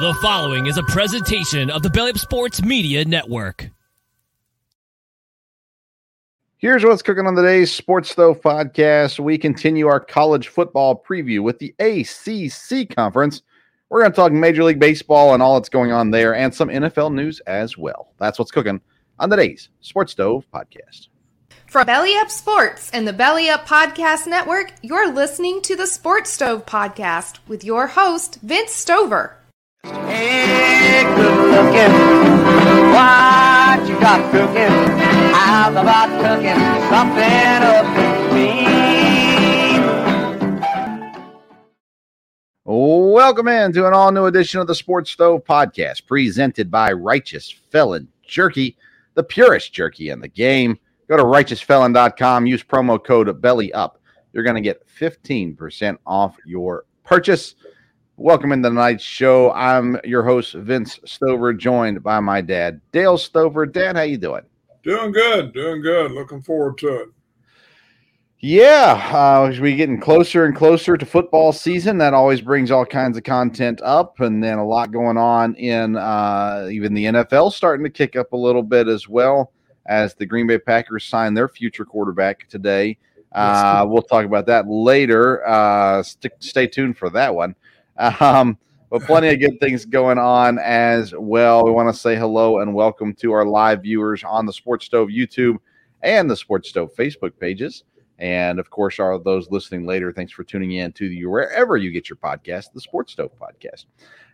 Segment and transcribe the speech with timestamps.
[0.00, 3.68] The following is a presentation of the Belly Up Sports Media Network.
[6.56, 9.18] Here's what's cooking on today's Sports Stove podcast.
[9.18, 13.42] We continue our college football preview with the ACC conference.
[13.90, 16.70] We're going to talk Major League Baseball and all that's going on there and some
[16.70, 18.14] NFL news as well.
[18.16, 18.80] That's what's cooking
[19.18, 21.08] on today's Sports Stove podcast.
[21.66, 26.30] From Belly Up Sports and the Belly Up Podcast Network, you're listening to the Sports
[26.30, 29.36] Stove podcast with your host, Vince Stover.
[29.82, 31.92] Hey, good looking.
[32.92, 34.68] What you got cooking?
[35.32, 38.50] How's about cooking something up for me?
[42.64, 47.50] Welcome in to an all new edition of the Sports Stove podcast presented by Righteous
[47.50, 48.76] Felon Jerky,
[49.14, 50.78] the purest jerky in the game.
[51.08, 53.98] Go to righteousfelon.com, use promo code belly up.
[54.32, 57.54] You're going to get 15% off your purchase.
[58.20, 59.50] Welcome into tonight's show.
[59.52, 63.64] I'm your host Vince Stover, joined by my dad Dale Stover.
[63.64, 64.42] Dad, how you doing?
[64.82, 66.12] Doing good, doing good.
[66.12, 67.08] Looking forward to it.
[68.40, 71.96] Yeah, uh, we getting closer and closer to football season.
[71.96, 75.96] That always brings all kinds of content up, and then a lot going on in
[75.96, 79.50] uh, even the NFL starting to kick up a little bit as well
[79.86, 82.98] as the Green Bay Packers sign their future quarterback today.
[83.32, 85.46] Uh, we'll talk about that later.
[85.48, 87.54] Uh, st- stay tuned for that one.
[88.00, 88.56] Um,
[88.88, 91.64] but plenty of good things going on as well.
[91.64, 95.10] We want to say hello and welcome to our live viewers on the Sports Stove
[95.10, 95.58] YouTube
[96.02, 97.84] and the Sports Stove Facebook pages.
[98.18, 101.90] And of course, are those listening later, thanks for tuning in to the wherever you
[101.90, 103.84] get your podcast, the Sports Stove podcast.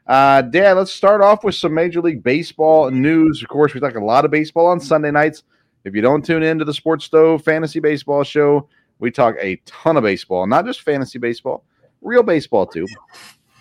[0.06, 3.43] Uh, Dad, let's start off with some Major League Baseball news.
[3.43, 5.43] Of course, we talk a lot of baseball on Sunday nights.
[5.84, 8.69] If you don't tune in to the Sports Stove Fantasy Baseball Show,
[9.00, 11.65] we talk a ton of baseball, not just fantasy baseball,
[12.00, 12.87] real baseball too.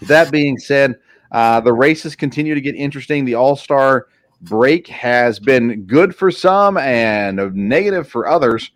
[0.08, 0.96] That being said,
[1.32, 3.26] uh, the races continue to get interesting.
[3.26, 4.08] The All Star
[4.42, 8.72] break has been good for some and negative for others.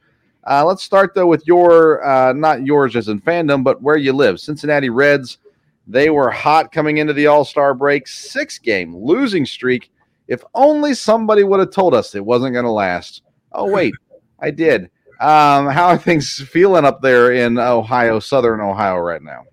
[0.50, 4.14] Uh, let's start though with your, uh, not yours as in fandom, but where you
[4.14, 4.40] live.
[4.40, 5.38] Cincinnati Reds.
[5.86, 9.92] They were hot coming into the All Star break, six game losing streak.
[10.28, 13.24] If only somebody would have told us it wasn't going to last.
[13.52, 13.96] Oh, wait,
[14.40, 14.92] I did.
[15.20, 19.46] Um, how are things feeling up there in Ohio, Southern Ohio, right now?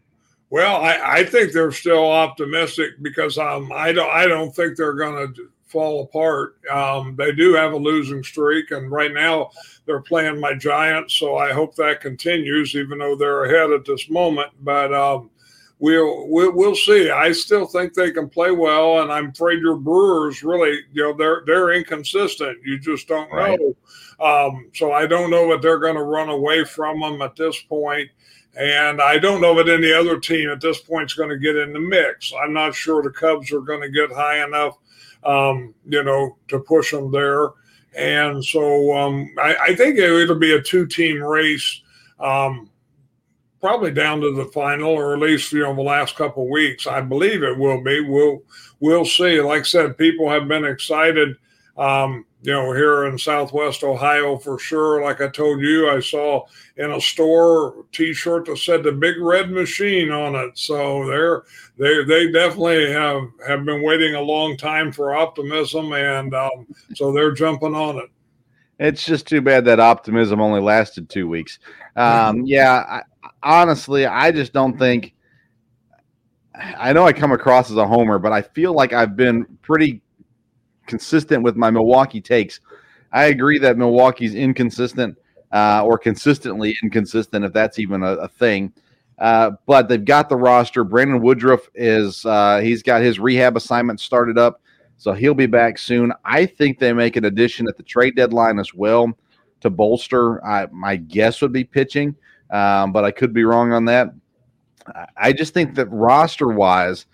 [0.57, 4.95] Well, I, I think they're still optimistic because um, I don't I don't think they're
[4.95, 6.57] going to fall apart.
[6.73, 9.51] Um, they do have a losing streak, and right now
[9.85, 14.09] they're playing my Giants, so I hope that continues, even though they're ahead at this
[14.09, 14.51] moment.
[14.63, 15.29] But um,
[15.79, 17.11] we'll, we'll we'll see.
[17.11, 21.13] I still think they can play well, and I'm afraid your Brewers really, you know,
[21.13, 22.57] they're they're inconsistent.
[22.65, 23.61] You just don't Right.
[23.61, 23.77] know.
[24.19, 27.61] Um, so I don't know that they're going to run away from them at this
[27.61, 28.09] point.
[28.57, 31.57] And I don't know that any other team at this point is going to get
[31.57, 32.33] in the mix.
[32.43, 34.79] I'm not sure the Cubs are going to get high enough,
[35.25, 37.51] um, you know, to push them there.
[37.95, 41.83] And so um, I, I think it, it'll be a two team race,
[42.19, 42.71] um,
[43.61, 46.87] probably down to the final, or at least you know the last couple of weeks.
[46.87, 48.01] I believe it will be.
[48.01, 48.43] We'll
[48.81, 49.41] we'll see.
[49.41, 51.37] Like I said, people have been excited.
[51.77, 55.03] Um, you know, here in Southwest Ohio for sure.
[55.03, 56.45] Like I told you, I saw
[56.77, 60.57] in a store T-shirt that said the Big Red Machine on it.
[60.57, 61.43] So they're
[61.77, 67.13] they they definitely have have been waiting a long time for optimism, and um, so
[67.13, 68.11] they're jumping on it.
[68.79, 71.59] It's just too bad that optimism only lasted two weeks.
[71.97, 75.15] Um, yeah, I, honestly, I just don't think.
[76.55, 80.01] I know I come across as a homer, but I feel like I've been pretty
[80.87, 82.61] consistent with my Milwaukee takes.
[83.13, 85.19] I agree that Milwaukee's inconsistent.
[85.53, 88.73] uh, or consistently inconsistent, if that's even a, a thing.
[89.19, 90.85] Uh, but they've got the roster.
[90.85, 94.61] Brandon Woodruff is uh, he's got his rehab assignment started up,
[94.99, 96.13] so he'll be back soon.
[96.25, 99.17] I think they make an addition at the trade deadline as well
[99.61, 100.45] to bolster.
[100.45, 102.15] I, my guess would be pitching,
[102.51, 104.13] um, but I could be wrong on that.
[105.17, 107.07] I just think that roster wise,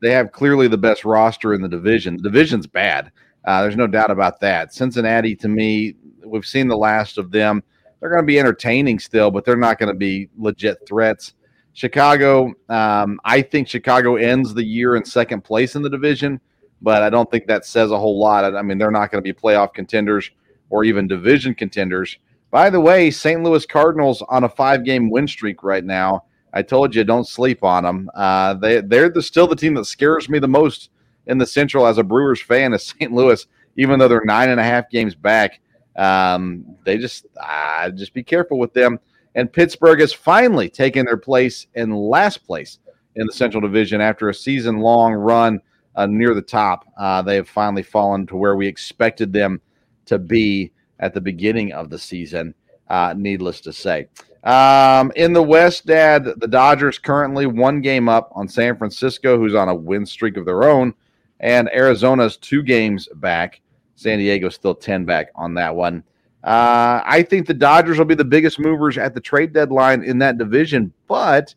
[0.00, 2.16] they have clearly the best roster in the division.
[2.16, 3.12] The division's bad.
[3.44, 4.74] Uh, there's no doubt about that.
[4.74, 5.94] Cincinnati, to me,
[6.24, 7.62] we've seen the last of them.
[8.00, 11.34] They're going to be entertaining still, but they're not going to be legit threats.
[11.72, 16.40] Chicago, um, I think Chicago ends the year in second place in the division,
[16.82, 18.54] but I don't think that says a whole lot.
[18.54, 20.30] I mean, they're not going to be playoff contenders
[20.70, 22.18] or even division contenders.
[22.50, 23.42] By the way, St.
[23.42, 26.24] Louis Cardinals on a five game win streak right now.
[26.52, 28.10] I told you don't sleep on them.
[28.14, 30.90] Uh, they they're the, still the team that scares me the most
[31.26, 33.12] in the Central as a Brewers fan is St.
[33.12, 35.60] Louis, even though they're nine and a half games back.
[35.96, 38.98] Um, they just uh, just be careful with them.
[39.34, 42.78] And Pittsburgh has finally taken their place in last place
[43.14, 45.60] in the Central Division after a season long run
[45.94, 46.84] uh, near the top.
[46.98, 49.60] Uh, they have finally fallen to where we expected them
[50.06, 52.54] to be at the beginning of the season,
[52.88, 54.08] uh, needless to say.
[54.44, 59.54] Um, in the West, Dad, the Dodgers currently one game up on San Francisco, who's
[59.54, 60.94] on a win streak of their own,
[61.40, 63.60] and Arizona's two games back.
[63.96, 66.02] San Diego still 10 back on that one.
[66.42, 70.18] Uh, I think the Dodgers will be the biggest movers at the trade deadline in
[70.20, 71.54] that division, but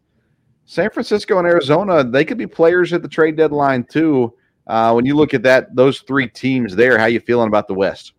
[0.66, 4.34] San Francisco and Arizona, they could be players at the trade deadline too.
[4.68, 7.74] Uh, when you look at that, those three teams there, how you feeling about the
[7.74, 8.14] West?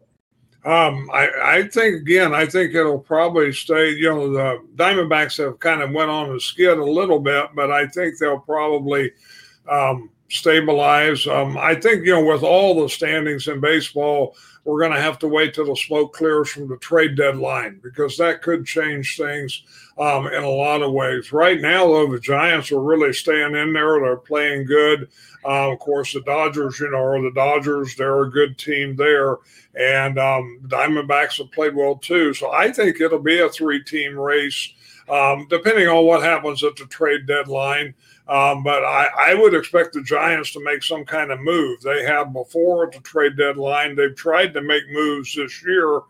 [0.64, 3.90] Um, I, I think again, I think it'll probably stay.
[3.90, 7.70] You know, the Diamondbacks have kind of went on the skid a little bit, but
[7.70, 9.12] I think they'll probably
[9.68, 11.26] um, stabilize.
[11.26, 15.18] Um, I think you know, with all the standings in baseball, we're going to have
[15.18, 19.62] to wait till the smoke clears from the trade deadline because that could change things
[19.98, 21.32] um, in a lot of ways.
[21.32, 24.00] Right now, though, the Giants are really staying in there.
[24.00, 25.08] They're playing good.
[25.44, 27.94] Uh, of course, the Dodgers, you know, are the Dodgers.
[27.94, 29.36] They're a good team there.
[29.78, 32.32] And um, Diamondbacks have played well too.
[32.32, 34.72] So I think it'll be a three team race,
[35.10, 37.94] um, depending on what happens at the trade deadline.
[38.26, 41.82] Um, but I, I, would expect the Giants to make some kind of move.
[41.82, 43.94] They have before at the trade deadline.
[43.94, 46.00] They've tried to make moves this year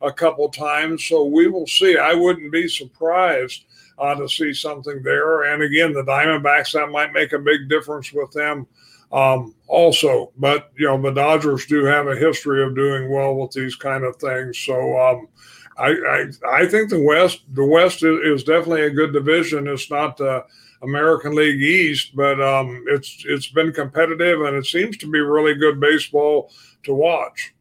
[0.00, 1.04] a couple times.
[1.04, 1.98] So we will see.
[1.98, 3.64] I wouldn't be surprised
[3.98, 5.52] uh, to see something there.
[5.52, 8.68] And again, the Diamondbacks, that might make a big difference with them
[9.10, 10.32] um, also.
[10.38, 14.04] But, you know, the Dodgers do have a history of doing well with these kind
[14.04, 14.58] of things.
[14.58, 15.28] So, um,
[15.76, 16.26] I, I,
[16.62, 19.66] I think the West the West is, is, definitely a good division.
[19.66, 20.44] It's not the
[20.84, 25.54] American League East, but um, it's it's been competitive and it seems to be really
[25.54, 26.52] good baseball
[26.84, 27.54] to watch.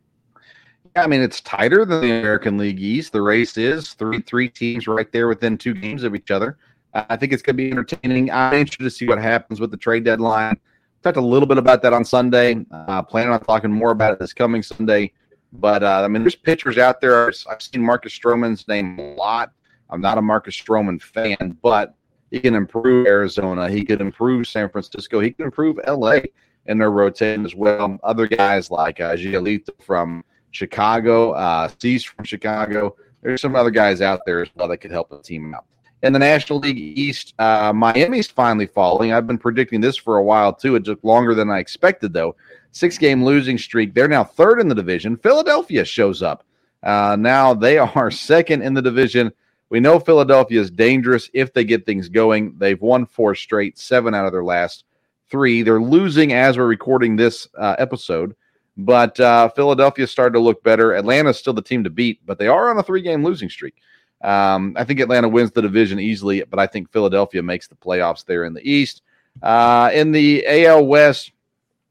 [0.95, 3.13] Yeah, I mean, it's tighter than the American League East.
[3.13, 6.57] The race is three three teams right there within two games of each other.
[6.93, 8.29] I think it's going to be entertaining.
[8.29, 10.59] I'm interested to see what happens with the trade deadline.
[11.01, 12.63] Talked a little bit about that on Sunday.
[12.71, 15.11] Uh, planning on talking more about it this coming Sunday.
[15.53, 17.27] But uh, I mean, there's pitchers out there.
[17.49, 19.51] I've seen Marcus Stroman's name a lot.
[19.89, 21.95] I'm not a Marcus Stroman fan, but
[22.33, 23.69] he can improve Arizona.
[23.69, 25.19] He could improve San Francisco.
[25.19, 26.21] He can improve LA
[26.65, 27.99] in their rotation as well.
[28.01, 32.95] Other guys like uh, Giolito from Chicago, uh, Cease from Chicago.
[33.21, 35.65] There's some other guys out there as well that could help the team out.
[36.01, 39.13] In the National League East, uh, Miami's finally falling.
[39.13, 40.75] I've been predicting this for a while too.
[40.75, 42.35] It took longer than I expected, though.
[42.71, 43.93] Six game losing streak.
[43.93, 45.17] They're now third in the division.
[45.17, 46.43] Philadelphia shows up.
[46.81, 49.31] Uh, now they are second in the division.
[49.73, 52.55] We know Philadelphia is dangerous if they get things going.
[52.57, 54.85] They've won four straight, seven out of their last
[55.29, 55.63] three.
[55.63, 58.35] They're losing as we're recording this uh, episode
[58.77, 60.95] but uh, Philadelphia started to look better.
[60.95, 63.75] Atlanta's still the team to beat, but they are on a three game losing streak.
[64.21, 68.25] Um, I think Atlanta wins the division easily, but I think Philadelphia makes the playoffs
[68.25, 69.01] there in the East.
[69.41, 71.31] Uh, in the AL West,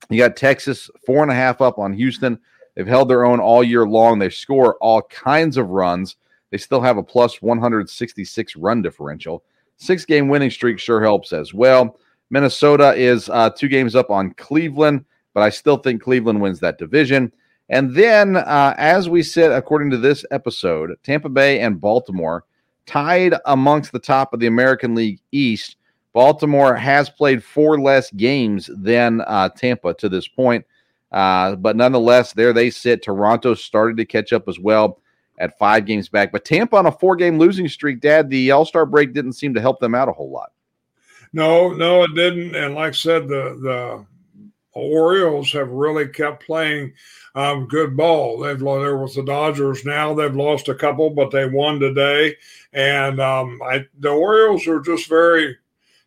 [0.08, 2.38] you got Texas four and a half up on Houston.
[2.74, 4.18] They've held their own all year long.
[4.18, 6.16] They score all kinds of runs.
[6.52, 9.42] They still have a plus 166 run differential.
[9.78, 11.98] Six game winning streak sure helps as well.
[12.30, 15.04] Minnesota is uh, two games up on Cleveland
[15.34, 17.32] but I still think Cleveland wins that division.
[17.68, 22.44] And then, uh, as we said, according to this episode, Tampa Bay and Baltimore
[22.86, 25.76] tied amongst the top of the American League East.
[26.12, 30.66] Baltimore has played four less games than uh, Tampa to this point.
[31.10, 33.02] Uh, but nonetheless, there they sit.
[33.02, 34.98] Toronto started to catch up as well
[35.38, 36.32] at five games back.
[36.32, 39.54] But Tampa on a four game losing streak, Dad, the All Star break didn't seem
[39.54, 40.52] to help them out a whole lot.
[41.32, 42.54] No, no, it didn't.
[42.54, 44.06] And like I said, the the
[44.74, 46.94] Orioles have really kept playing
[47.34, 48.38] um, good ball.
[48.38, 49.84] They've there was the Dodgers.
[49.84, 52.36] Now they've lost a couple, but they won today.
[52.72, 55.56] And um, I, the Orioles are just very,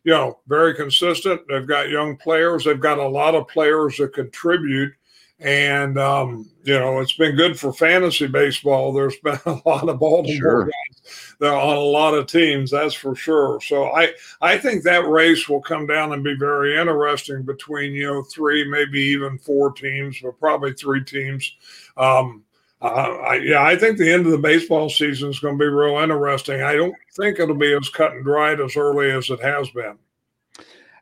[0.04, 1.42] you know, very consistent.
[1.48, 2.64] They've got young players.
[2.64, 4.92] They've got a lot of players that contribute.
[5.38, 8.92] And um, you know, it's been good for fantasy baseball.
[8.92, 10.64] There's been a lot of Baltimore sure.
[10.64, 13.60] guys that are on a lot of teams, that's for sure.
[13.60, 18.06] So I I think that race will come down and be very interesting between you
[18.06, 21.54] know three, maybe even four teams, but probably three teams.
[21.96, 22.42] Um,
[22.82, 25.68] uh, I, yeah, I think the end of the baseball season is going to be
[25.68, 26.62] real interesting.
[26.62, 29.98] I don't think it'll be as cut and dried as early as it has been.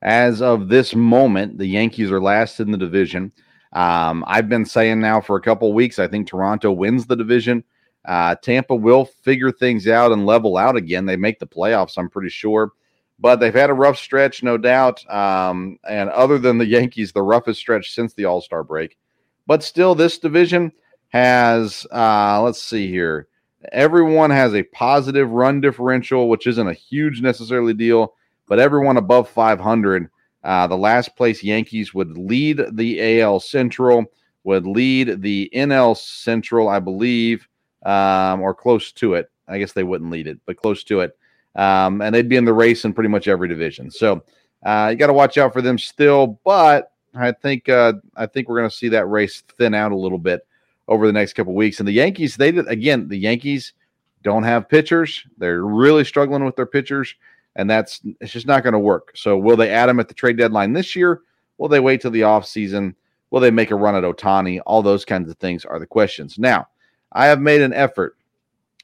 [0.03, 3.33] As of this moment, the Yankees are last in the division.
[3.75, 7.65] Um, I've been saying now for a couple weeks, I think Toronto wins the division.
[8.05, 11.07] Uh, Tampa will figure things out and level out again.
[11.07, 12.73] They make the playoffs, I'm pretty sure.
[13.19, 15.09] But they've had a rough stretch, no doubt.
[15.11, 18.97] Um, and other than the Yankees, the roughest stretch since the All Star break.
[19.47, 20.73] But still, this division
[21.09, 23.29] has, uh, let's see here,
[23.73, 28.15] everyone has a positive run differential, which isn't a huge necessarily deal,
[28.47, 30.11] but everyone above 500
[30.45, 34.05] uh, the last place Yankees would lead the AL Central,
[34.45, 37.49] would lead the NL Central, I believe,
[37.85, 39.31] um, or close to it.
[39.49, 41.17] I guess they wouldn't lead it, but close to it.
[41.57, 43.91] Um, and they'd be in the race in pretty much every division.
[43.91, 44.23] So
[44.65, 46.39] uh, you got to watch out for them still.
[46.45, 49.97] But I think uh, I think we're going to see that race thin out a
[49.97, 50.47] little bit
[50.89, 51.79] over the next couple weeks.
[51.79, 53.09] And the Yankees, they again.
[53.09, 53.73] The Yankees
[54.23, 55.25] don't have pitchers.
[55.39, 57.15] They're really struggling with their pitchers
[57.57, 59.13] and that's it's just not going to work.
[59.15, 61.21] So will they add him at the trade deadline this year?
[61.59, 62.95] Will they wait till the offseason?
[63.31, 64.61] Will they make a run at Ohtani?
[64.67, 66.39] All those kinds of things are the questions.
[66.39, 66.69] Now,
[67.13, 68.17] I have made an effort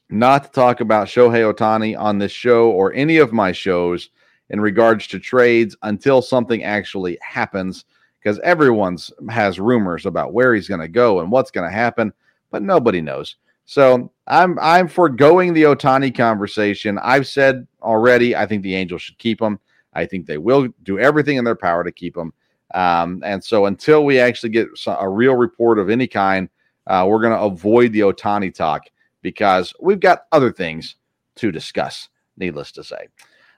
[0.09, 4.09] not to talk about Shohei Ohtani on this show or any of my shows
[4.49, 7.85] in regards to trades until something actually happens
[8.19, 12.13] because everyone's has rumors about where he's going to go and what's going to happen,
[12.51, 13.37] but nobody knows.
[13.71, 16.99] So I'm I'm foregoing the Ohtani conversation.
[17.01, 18.35] I've said already.
[18.35, 19.61] I think the Angels should keep him.
[19.93, 22.33] I think they will do everything in their power to keep him.
[22.73, 26.49] Um, and so until we actually get a real report of any kind,
[26.87, 28.87] uh, we're going to avoid the Ohtani talk
[29.21, 30.97] because we've got other things
[31.35, 32.09] to discuss.
[32.35, 33.07] Needless to say.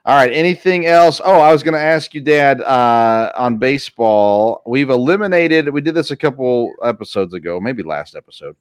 [0.04, 0.32] All right.
[0.32, 1.20] Anything else?
[1.24, 4.62] Oh, I was going to ask you, Dad, uh, on baseball.
[4.64, 5.70] We've eliminated.
[5.70, 8.54] We did this a couple episodes ago, maybe last episode.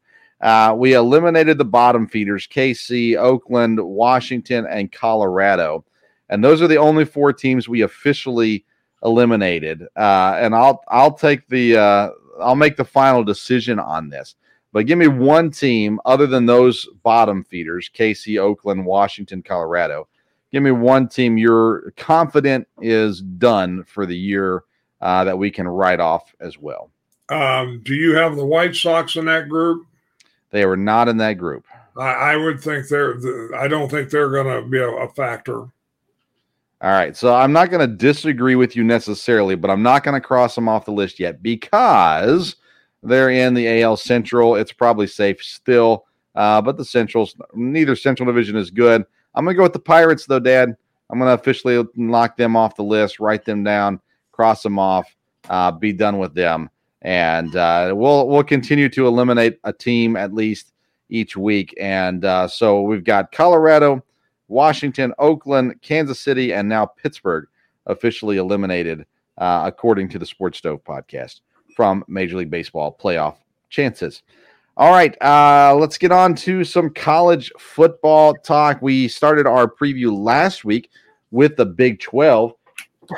[0.43, 5.85] Uh, we eliminated the bottom feeders KC, Oakland, Washington, and Colorado.
[6.27, 8.65] And those are the only four teams we officially
[9.05, 9.83] eliminated.
[9.95, 12.09] Uh, and I'll I'll take the uh,
[12.41, 14.35] I'll make the final decision on this.
[14.73, 20.09] But give me one team other than those bottom feeders, KC, Oakland, Washington, Colorado.
[20.51, 24.63] Give me one team you're confident is done for the year
[25.00, 26.91] uh, that we can write off as well.
[27.29, 29.85] Um, do you have the White Sox in that group?
[30.53, 31.65] They were not in that group.
[31.98, 33.17] I, I would think they're.
[33.55, 35.62] I don't think they're going to be a, a factor.
[35.62, 40.13] All right, so I'm not going to disagree with you necessarily, but I'm not going
[40.13, 42.57] to cross them off the list yet because
[43.01, 44.55] they're in the AL Central.
[44.55, 46.05] It's probably safe still,
[46.36, 49.03] uh, but the Centrals, neither Central Division is good.
[49.33, 50.75] I'm going to go with the Pirates, though, Dad.
[51.10, 54.01] I'm going to officially knock them off the list, write them down,
[54.33, 55.15] cross them off,
[55.50, 56.69] uh, be done with them
[57.03, 60.74] and uh, we'll we'll continue to eliminate a team at least
[61.10, 61.74] each week.
[61.79, 64.03] And uh, so we've got Colorado,
[64.48, 67.48] Washington, Oakland, Kansas City, and now Pittsburgh
[67.86, 69.05] officially eliminated,
[69.38, 71.41] uh, according to the Sports Stove podcast
[71.75, 73.36] from Major League Baseball playoff
[73.69, 74.24] chances.
[74.75, 78.81] All right, uh, let's get on to some college football talk.
[78.81, 80.89] We started our preview last week
[81.29, 82.53] with the Big 12.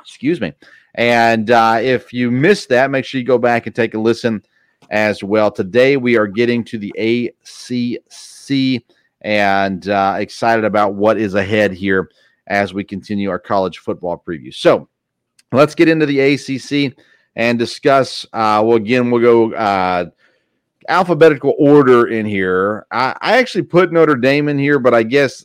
[0.00, 0.54] Excuse me.
[0.94, 4.44] And uh, if you missed that, make sure you go back and take a listen
[4.90, 5.50] as well.
[5.50, 8.84] Today we are getting to the ACC
[9.22, 12.10] and uh, excited about what is ahead here
[12.46, 14.54] as we continue our college football preview.
[14.54, 14.88] So
[15.50, 16.94] let's get into the ACC
[17.34, 18.24] and discuss.
[18.32, 20.06] Uh, well, again, we'll go uh,
[20.88, 22.86] alphabetical order in here.
[22.90, 25.44] I, I actually put Notre Dame in here, but I guess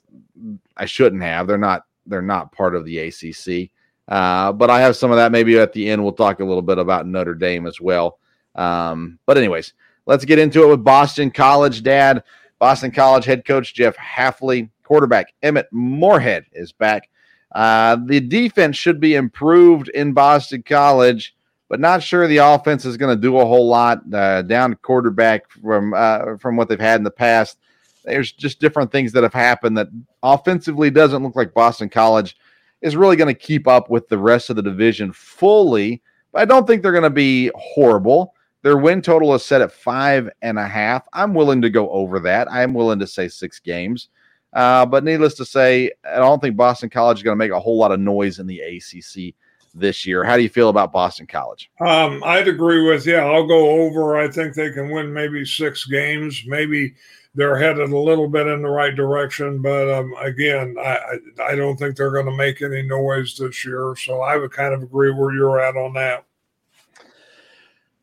[0.77, 1.47] I shouldn't have.
[1.47, 1.83] They're not.
[2.05, 3.71] They're not part of the ACC.
[4.09, 6.03] Uh, but I have some of that maybe at the end.
[6.03, 8.17] We'll talk a little bit about Notre Dame as well.
[8.55, 9.73] Um, but, anyways,
[10.07, 12.23] let's get into it with Boston College, Dad.
[12.57, 17.09] Boston College head coach Jeff Hafley, quarterback Emmett Morehead is back.
[17.53, 21.35] Uh, the defense should be improved in Boston College,
[21.69, 24.01] but not sure the offense is going to do a whole lot.
[24.13, 27.59] Uh, down quarterback from uh, from what they've had in the past.
[28.03, 29.87] There's just different things that have happened that
[30.23, 32.35] offensively doesn't look like Boston College
[32.81, 36.01] is really going to keep up with the rest of the division fully.
[36.31, 38.33] but I don't think they're going to be horrible.
[38.61, 41.07] Their win total is set at five and a half.
[41.13, 42.51] I'm willing to go over that.
[42.51, 44.09] I'm willing to say six games.
[44.53, 47.59] Uh, but needless to say, I don't think Boston College is going to make a
[47.59, 49.35] whole lot of noise in the ACC
[49.73, 50.23] this year.
[50.23, 51.69] How do you feel about Boston College?
[51.79, 53.25] Um, I'd agree with yeah.
[53.25, 54.17] I'll go over.
[54.17, 56.43] I think they can win maybe six games.
[56.45, 56.95] Maybe
[57.35, 61.77] they're headed a little bit in the right direction, but um, again, I, I don't
[61.77, 63.95] think they're going to make any noise this year.
[63.97, 66.25] So I would kind of agree where you're at on that.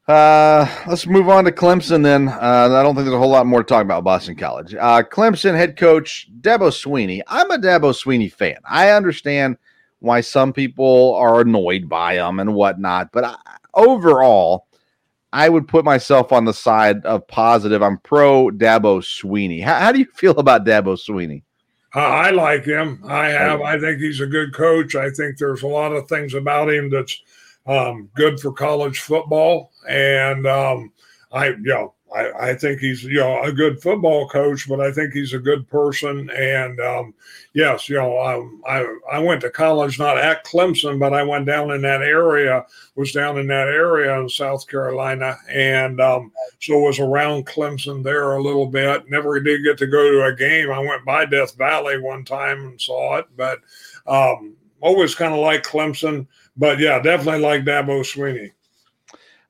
[0.09, 2.29] Uh, let's move on to Clemson then.
[2.29, 4.75] Uh, I don't think there's a whole lot more to talk about Boston College.
[4.75, 7.23] Uh, Clemson head coach Dabo Swinney.
[7.27, 8.59] I'm a Dabo Swinney fan.
[8.65, 9.59] I understand
[10.01, 13.37] why some people are annoyed by him and whatnot, but I,
[13.75, 14.67] overall,
[15.33, 17.83] I would put myself on the side of positive.
[17.83, 19.63] I'm pro Dabo Swinney.
[19.63, 21.43] How, how do you feel about Dabo Swinney?
[21.93, 23.03] I like him.
[23.07, 23.63] I have.
[23.63, 24.95] I think he's a good coach.
[24.95, 27.23] I think there's a lot of things about him that's
[27.67, 29.73] um, good for college football.
[29.89, 30.93] And um,
[31.33, 34.93] I, you know, I, I, think he's you know a good football coach, but I
[34.93, 36.31] think he's a good person.
[36.31, 37.15] And um,
[37.53, 41.47] yes, you know, um, I I went to college not at Clemson, but I went
[41.47, 42.65] down in that area.
[42.95, 48.33] Was down in that area in South Carolina, and um, so was around Clemson there
[48.33, 49.11] a little bit.
[49.11, 50.71] Never did get to go to a game.
[50.71, 53.61] I went by Death Valley one time and saw it, but
[54.07, 56.27] um, always kind of like Clemson.
[56.57, 58.53] But yeah, definitely like Dabo Swinney.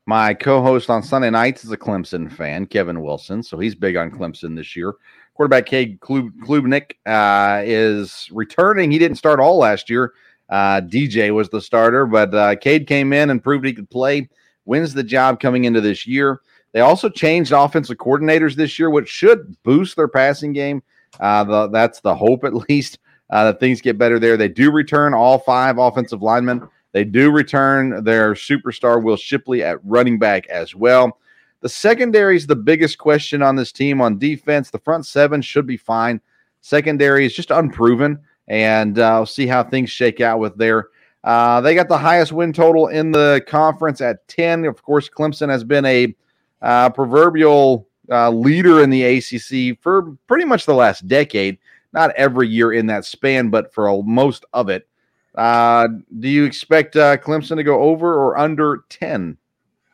[0.08, 4.12] My co-host on Sunday nights is a Clemson fan, Kevin Wilson, so he's big on
[4.12, 4.94] Clemson this year.
[5.34, 8.92] Quarterback Cade Klubnik uh, is returning.
[8.92, 10.14] He didn't start all last year.
[10.48, 14.28] Uh, DJ was the starter, but uh, Cade came in and proved he could play.
[14.64, 16.40] Wins the job coming into this year.
[16.70, 20.84] They also changed offensive coordinators this year, which should boost their passing game.
[21.18, 24.36] Uh, the, that's the hope, at least, uh, that things get better there.
[24.36, 26.68] They do return all five offensive linemen.
[26.92, 31.18] They do return their superstar Will Shipley at running back as well.
[31.60, 34.70] The secondary is the biggest question on this team on defense.
[34.70, 36.20] The front seven should be fine.
[36.60, 40.88] Secondary is just unproven, and uh, we'll see how things shake out with there.
[41.24, 44.64] Uh, they got the highest win total in the conference at 10.
[44.64, 46.14] Of course, Clemson has been a
[46.62, 51.58] uh, proverbial uh, leader in the ACC for pretty much the last decade.
[51.92, 54.86] Not every year in that span, but for most of it.
[55.36, 59.36] Uh, do you expect uh, Clemson to go over or under 10?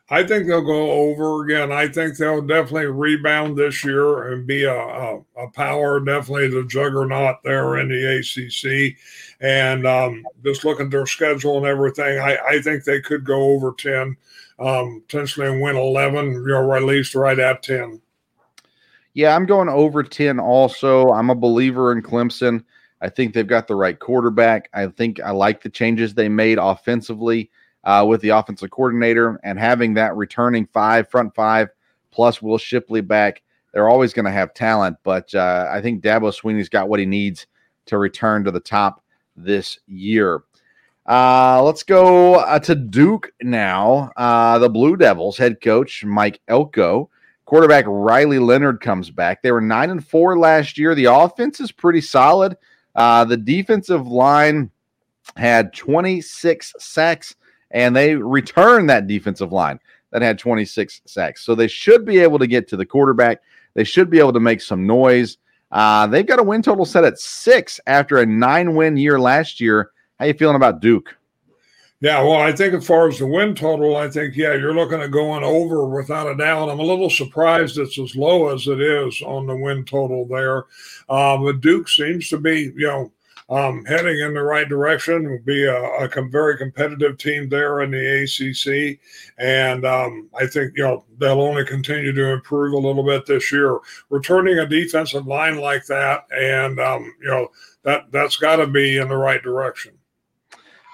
[0.09, 1.71] I think they'll go over again.
[1.71, 6.65] I think they'll definitely rebound this year and be a, a, a power, definitely the
[6.65, 8.95] juggernaut there in the ACC.
[9.41, 13.41] And um, just looking at their schedule and everything, I, I think they could go
[13.55, 14.15] over 10,
[14.59, 17.99] um, potentially win 11, you know, at least right at 10.
[19.15, 21.09] Yeah, I'm going over 10 also.
[21.11, 22.63] I'm a believer in Clemson.
[23.03, 24.69] I think they've got the right quarterback.
[24.73, 27.51] I think I like the changes they made offensively
[27.83, 31.67] uh, with the offensive coordinator and having that returning five, front five,
[32.11, 33.43] plus Will Shipley back.
[33.73, 37.05] They're always going to have talent, but uh, I think Dabo Swinney's got what he
[37.05, 37.45] needs
[37.87, 39.03] to return to the top
[39.35, 40.43] this year.
[41.05, 44.11] Uh, let's go uh, to Duke now.
[44.15, 47.09] Uh, the Blue Devils head coach Mike Elko,
[47.43, 49.41] quarterback Riley Leonard comes back.
[49.41, 50.95] They were nine and four last year.
[50.95, 52.55] The offense is pretty solid.
[52.95, 54.69] Uh, the defensive line
[55.35, 57.35] had 26 sacks,
[57.71, 59.79] and they returned that defensive line
[60.11, 61.43] that had 26 sacks.
[61.43, 63.41] So they should be able to get to the quarterback.
[63.73, 65.37] They should be able to make some noise.
[65.71, 69.59] Uh, they've got a win total set at six after a nine win year last
[69.59, 69.91] year.
[70.19, 71.17] How you feeling about Duke?
[72.03, 74.99] Yeah, well, I think as far as the win total, I think, yeah, you're looking
[74.99, 76.67] at going over without a doubt.
[76.67, 80.65] I'm a little surprised it's as low as it is on the win total there.
[81.07, 83.11] Um, but Duke seems to be, you know,
[83.49, 85.31] um, heading in the right direction.
[85.31, 88.99] Will be a, a com- very competitive team there in the ACC,
[89.37, 93.51] and um, I think you know they'll only continue to improve a little bit this
[93.51, 93.79] year.
[94.09, 97.49] Returning a defensive line like that, and um, you know
[97.83, 99.93] that that's got to be in the right direction.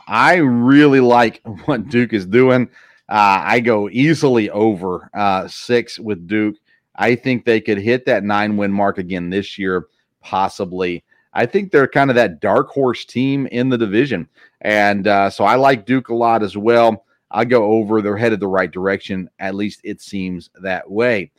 [0.10, 2.70] I really like what Duke is doing.
[3.08, 6.56] Uh, I go easily over uh, six with Duke.
[6.96, 9.86] I think they could hit that nine win mark again this year,
[10.22, 11.04] possibly.
[11.34, 14.28] I think they're kind of that dark horse team in the division.
[14.62, 17.06] And uh, so I like Duke a lot as well.
[17.32, 18.02] I go over.
[18.02, 19.30] They're headed the right direction.
[19.40, 21.32] At least it seems that way.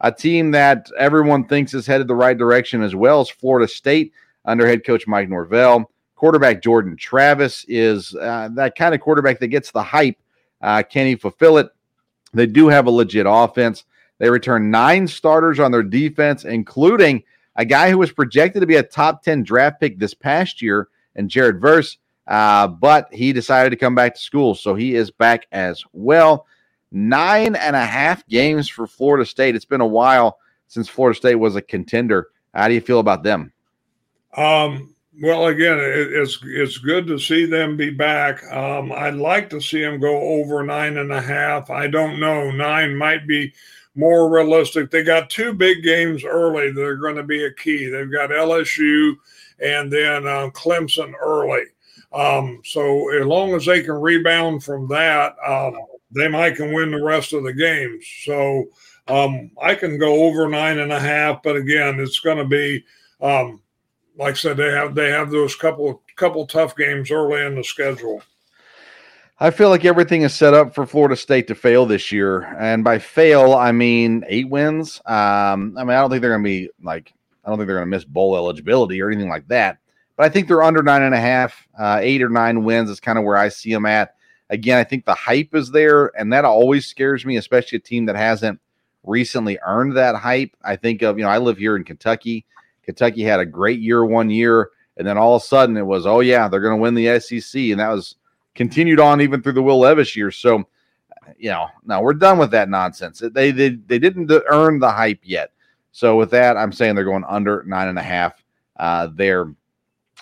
[0.00, 4.12] A team that everyone thinks is headed the right direction as well is Florida State
[4.44, 5.90] under head coach Mike Norvell.
[6.16, 10.16] Quarterback Jordan Travis is uh, that kind of quarterback that gets the hype.
[10.60, 11.68] Uh, can he fulfill it?
[12.32, 13.84] They do have a legit offense.
[14.18, 17.22] They return nine starters on their defense, including
[17.56, 20.88] a guy who was projected to be a top 10 draft pick this past year,
[21.14, 21.98] and Jared Verse.
[22.26, 26.46] uh, but he decided to come back to school, so he is back as well.
[26.90, 29.54] Nine and a half games for Florida State.
[29.54, 32.28] It's been a while since Florida State was a contender.
[32.54, 33.52] How do you feel about them?
[34.36, 38.42] Um, well, again, it, it's it's good to see them be back.
[38.52, 41.70] Um, I'd like to see them go over nine and a half.
[41.70, 42.50] I don't know.
[42.50, 43.52] Nine might be
[43.94, 44.90] more realistic.
[44.90, 47.88] They got two big games early that are going to be a key.
[47.88, 49.14] They've got LSU
[49.58, 51.64] and then uh, Clemson early.
[52.12, 55.76] Um, so as long as they can rebound from that, um,
[56.10, 58.06] they might can win the rest of the games.
[58.24, 58.66] So
[59.08, 62.84] um, I can go over nine and a half, but again, it's going to be
[63.20, 63.60] um,
[64.18, 67.64] like I said, they have they have those couple couple tough games early in the
[67.64, 68.22] schedule.
[69.38, 72.82] I feel like everything is set up for Florida State to fail this year, and
[72.82, 75.00] by fail I mean eight wins.
[75.06, 77.12] Um, I mean I don't think they're going to be like
[77.44, 79.78] I don't think they're going to miss bowl eligibility or anything like that.
[80.16, 83.00] But I think they're under nine and a half, uh, eight or nine wins is
[83.00, 84.14] kind of where I see them at.
[84.48, 88.06] Again, I think the hype is there, and that always scares me, especially a team
[88.06, 88.60] that hasn't
[89.04, 90.56] recently earned that hype.
[90.64, 92.46] I think of you know I live here in Kentucky
[92.86, 96.06] Kentucky had a great year one year, and then all of a sudden it was,
[96.06, 98.16] oh yeah, they're going to win the SEC, and that was
[98.54, 100.30] continued on even through the Will Levis year.
[100.30, 100.64] So,
[101.36, 103.22] you know, now we're done with that nonsense.
[103.32, 105.50] They they they didn't earn the hype yet.
[105.92, 108.42] So with that, I'm saying they're going under nine and a half
[108.76, 109.52] uh, there.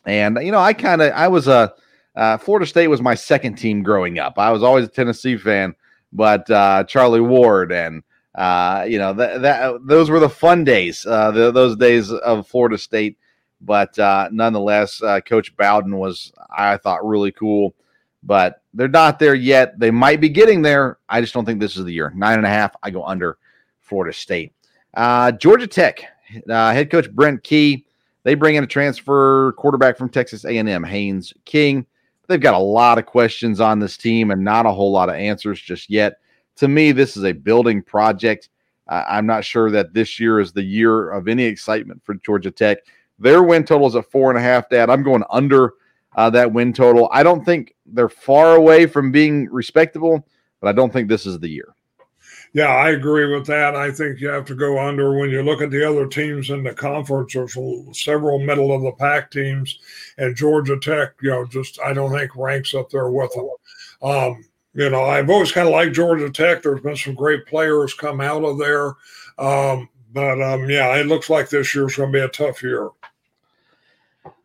[0.07, 1.75] And you know, I kind of I was a
[2.17, 4.39] uh, Florida State was my second team growing up.
[4.39, 5.75] I was always a Tennessee fan,
[6.13, 8.03] but uh, Charlie Ward and
[8.35, 12.49] uh, you know that that those were the fun days, uh, the, those days of
[12.49, 13.17] Florida State.
[13.61, 17.75] But uh, nonetheless, uh, Coach Bowden was I thought really cool.
[18.27, 19.79] But they're not there yet.
[19.79, 20.99] They might be getting there.
[21.09, 22.11] I just don't think this is the year.
[22.17, 22.75] Nine and a half.
[22.83, 23.37] I go under
[23.81, 24.55] Florida State.
[24.95, 26.05] Uh, Georgia Tech
[26.49, 27.85] head coach Brent Key.
[28.23, 31.85] They bring in a transfer quarterback from Texas A&M, Haynes King.
[32.27, 35.17] They've got a lot of questions on this team and not a whole lot of
[35.17, 36.19] answers just yet
[36.57, 38.49] to me, this is a building project.
[38.89, 42.51] Uh, I'm not sure that this year is the year of any excitement for Georgia
[42.51, 42.79] Tech.
[43.19, 44.91] Their win total is at four and a half, Dad.
[44.91, 45.75] I'm going under
[46.17, 47.09] uh, that win total.
[47.13, 50.27] I don't think they're far away from being respectable,
[50.61, 51.75] but I don't think this is the year.
[52.53, 53.75] Yeah, I agree with that.
[53.75, 56.63] I think you have to go under when you look at the other teams in
[56.63, 57.33] the conference.
[57.33, 57.59] There's
[57.93, 59.81] several middle of the pack teams,
[60.19, 63.49] and Georgia Tech, you know, just I don't think ranks up there with them.
[64.03, 66.63] Um, you know, I've always kind of liked Georgia Tech.
[66.63, 68.95] There's been some great players come out of there.
[69.39, 72.91] Um, but um, yeah, it looks like this year's going to be a tough year.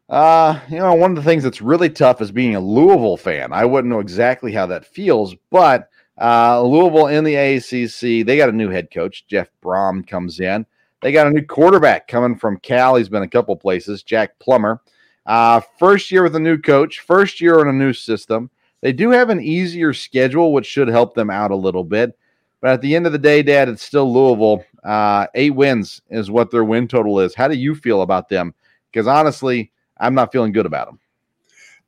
[0.08, 3.54] Uh, you know, one of the things that's really tough is being a Louisville fan.
[3.54, 5.89] I wouldn't know exactly how that feels, but
[6.20, 9.28] uh, Louisville in the ACC, they got a new head coach.
[9.28, 10.65] Jeff Brohm comes in.
[11.02, 12.96] They got a new quarterback coming from Cal.
[12.96, 14.82] He's been a couple places, Jack Plummer.
[15.26, 18.50] Uh, first year with a new coach, first year in a new system.
[18.82, 22.18] They do have an easier schedule, which should help them out a little bit.
[22.62, 24.63] But at the end of the day, Dad, it's still Louisville.
[24.84, 27.36] Uh, eight wins is what their win total is.
[27.36, 28.54] How do you feel about them?
[28.92, 31.00] Because honestly, I'm not feeling good about them.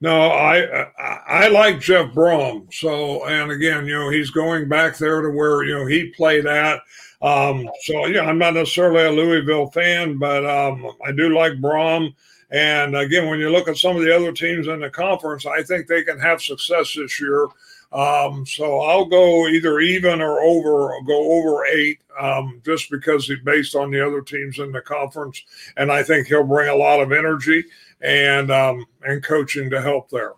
[0.01, 0.87] No, I,
[1.27, 2.73] I, like Jeff Brohm.
[2.73, 6.47] So, and again, you know, he's going back there to where you know he played
[6.47, 6.79] at.
[7.21, 12.15] Um, so yeah, I'm not necessarily a Louisville fan, but um, I do like Brohm.
[12.51, 15.63] And again, when you look at some of the other teams in the conference, I
[15.63, 17.47] think they can have success this year.
[17.93, 23.39] Um, so I'll go either even or over, go over eight, um, just because he's
[23.39, 25.43] based on the other teams in the conference,
[25.75, 27.65] and I think he'll bring a lot of energy
[27.99, 30.33] and um, and coaching to help there.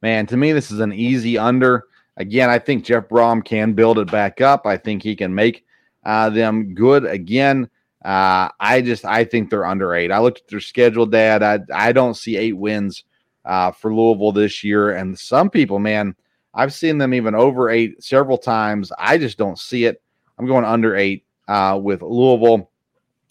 [0.00, 1.88] Man, to me, this is an easy under.
[2.16, 4.66] Again, I think Jeff Brohm can build it back up.
[4.66, 5.66] I think he can make
[6.04, 7.68] uh, them good again.
[8.04, 10.12] Uh, I just I think they're under eight.
[10.12, 11.42] I looked at their schedule, Dad.
[11.42, 13.04] I I don't see eight wins
[13.44, 14.92] uh, for Louisville this year.
[14.92, 16.14] And some people, man,
[16.54, 18.92] I've seen them even over eight several times.
[18.98, 20.00] I just don't see it.
[20.38, 22.70] I'm going under eight uh, with Louisville.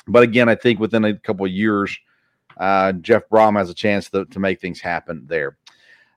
[0.08, 1.97] But again, I think within a couple of years,
[2.58, 5.58] uh, Jeff Brohm has a chance to, to make things happen there.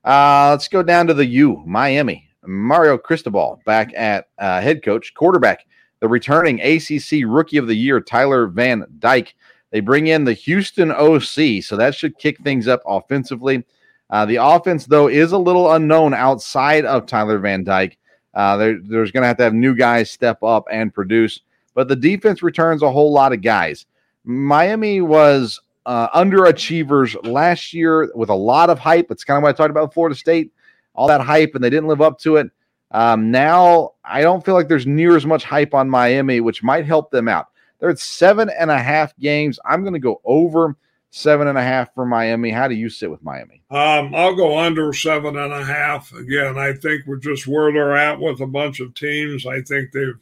[0.03, 2.27] Uh, let's go down to the U, Miami.
[2.43, 5.65] Mario Cristobal back at uh, head coach, quarterback
[6.01, 9.33] the returning ACC Rookie of the Year, Tyler Van Dyke.
[9.69, 13.63] They bring in the Houston OC, so that should kick things up offensively.
[14.09, 17.97] Uh, the offense, though, is a little unknown outside of Tyler Van Dyke.
[18.33, 21.41] Uh, there's going to have to have new guys step up and produce,
[21.73, 23.85] but the defense returns a whole lot of guys.
[24.25, 29.11] Miami was uh, underachievers last year with a lot of hype.
[29.11, 30.51] It's kind of what I talked about Florida State,
[30.93, 32.51] all that hype, and they didn't live up to it.
[32.91, 36.85] Um, now, I don't feel like there's near as much hype on Miami, which might
[36.85, 37.47] help them out.
[37.79, 39.59] They're at seven and a half games.
[39.65, 40.75] I'm going to go over
[41.09, 42.51] seven and a half for Miami.
[42.51, 43.61] How do you sit with Miami?
[43.69, 46.11] Um, I'll go under seven and a half.
[46.13, 49.45] Again, I think we're just where they're at with a bunch of teams.
[49.45, 50.17] I think they've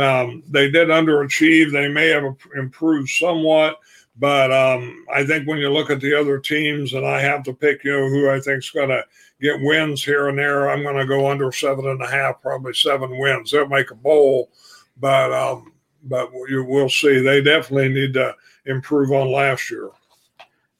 [0.00, 1.72] um, they did underachieve.
[1.72, 3.78] They may have improved somewhat,
[4.18, 7.54] but um, I think when you look at the other teams, and I have to
[7.54, 9.02] pick, you know, who I think is going to
[9.40, 12.74] get wins here and there, I'm going to go under seven and a half, probably
[12.74, 13.50] seven wins.
[13.50, 14.50] They'll make a bowl,
[14.98, 15.72] but um,
[16.04, 17.20] but you will see.
[17.20, 18.34] They definitely need to
[18.66, 19.90] improve on last year.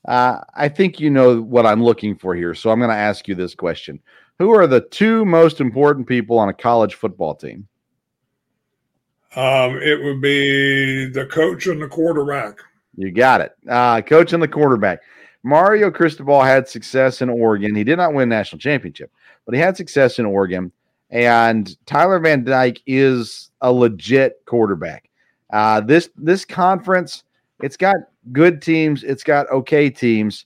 [0.06, 3.28] Uh, I think you know what I'm looking for here, so I'm going to ask
[3.28, 4.00] you this question:
[4.38, 7.68] Who are the two most important people on a college football team?
[9.36, 12.58] Um, it would be the coach and the quarterback.
[12.96, 13.52] You got it.
[13.68, 15.00] Uh, coach and the quarterback.
[15.48, 17.74] Mario Cristobal had success in Oregon.
[17.74, 19.10] He did not win national championship,
[19.46, 20.70] but he had success in Oregon.
[21.08, 25.08] And Tyler Van Dyke is a legit quarterback.
[25.50, 27.24] Uh, this this conference,
[27.62, 27.96] it's got
[28.30, 30.44] good teams, it's got okay teams,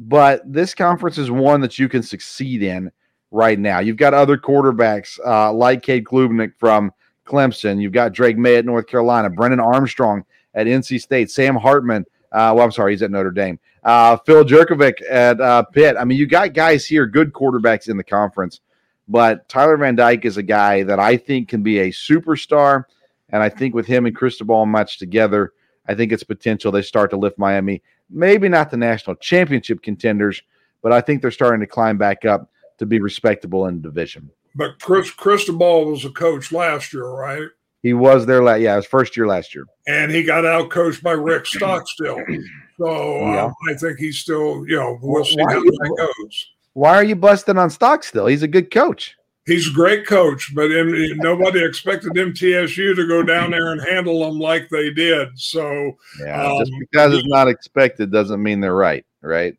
[0.00, 2.90] but this conference is one that you can succeed in
[3.30, 3.78] right now.
[3.78, 6.92] You've got other quarterbacks uh, like Cade Klubnik from
[7.24, 7.80] Clemson.
[7.80, 12.04] You've got Drake Maye at North Carolina, Brennan Armstrong at NC State, Sam Hartman.
[12.32, 13.60] Uh, well, I'm sorry, he's at Notre Dame.
[13.82, 15.96] Uh, Phil Jurkovec at uh, Pitt.
[15.98, 18.60] I mean, you got guys here, good quarterbacks in the conference,
[19.08, 22.84] but Tyler Van Dyke is a guy that I think can be a superstar.
[23.30, 25.52] And I think with him and Cristobal matched together,
[25.88, 27.82] I think it's potential they start to lift Miami.
[28.10, 30.42] Maybe not the national championship contenders,
[30.82, 34.30] but I think they're starting to climb back up to be respectable in the division.
[34.54, 37.48] But Chris Cristobal was a coach last year, right?
[37.82, 41.02] He was there last, yeah, his first year last year, and he got out coached
[41.02, 42.18] by Rick Stockstill.
[42.80, 43.44] So yeah.
[43.44, 46.46] um, I think he's still, you know, we'll see how you, that goes.
[46.72, 48.26] Why are you busting on Stockstill?
[48.26, 49.16] He's a good coach.
[49.44, 54.20] He's a great coach, but in, nobody expected MTSU to go down there and handle
[54.20, 55.28] them like they did.
[55.38, 59.56] So yeah, um, just because it's not expected doesn't mean they're right, right?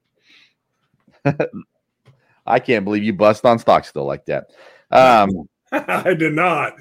[2.45, 4.47] I can't believe you bust on Stockstill like that.
[4.89, 6.73] Um, I did not.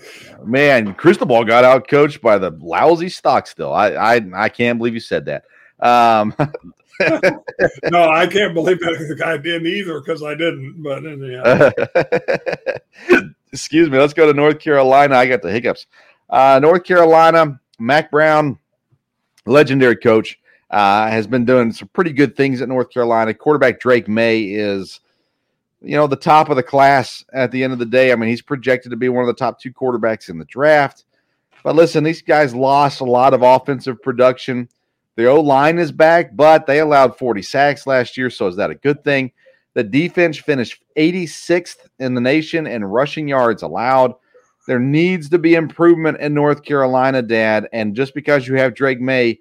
[0.45, 3.73] Man, Cristobal got out coached by the lousy Stockstill.
[3.73, 5.45] I, I I can't believe you said that.
[5.81, 6.35] Um,
[7.91, 10.83] no, I can't believe that I didn't either because I didn't.
[10.83, 11.71] But anyhow.
[13.53, 13.99] excuse me.
[13.99, 15.17] Let's go to North Carolina.
[15.17, 15.87] I got the hiccups.
[16.29, 18.59] Uh, North Carolina, Mack Brown,
[19.47, 20.39] legendary coach,
[20.71, 23.33] uh, has been doing some pretty good things at North Carolina.
[23.33, 25.01] Quarterback Drake Maye is
[25.83, 28.13] you know, the top of the class at the end of the day.
[28.13, 31.05] I mean, he's projected to be one of the top two quarterbacks in the draft.
[31.63, 34.69] But listen, these guys lost a lot of offensive production.
[35.17, 38.31] The O line is back, but they allowed 40 sacks last year.
[38.31, 39.33] So is that a good thing?
[39.75, 44.15] The defense finished 86th in the nation in rushing yards allowed.
[44.67, 47.69] There needs to be improvement in North Carolina, Dad.
[47.73, 49.39] And just because you have Drake Maye,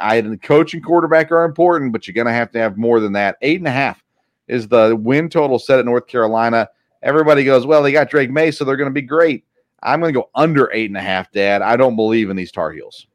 [0.00, 3.00] I the coach and quarterback are important, but you're going to have to have more
[3.00, 3.36] than that.
[3.42, 4.02] Eight and a half
[4.46, 6.68] is the win total set at North Carolina.
[7.02, 9.44] Everybody goes, well, they got Drake Maye, so they're going to be great.
[9.82, 11.62] I'm going to go under eight and a half, Dad.
[11.62, 13.06] I don't believe in these Tar Heels.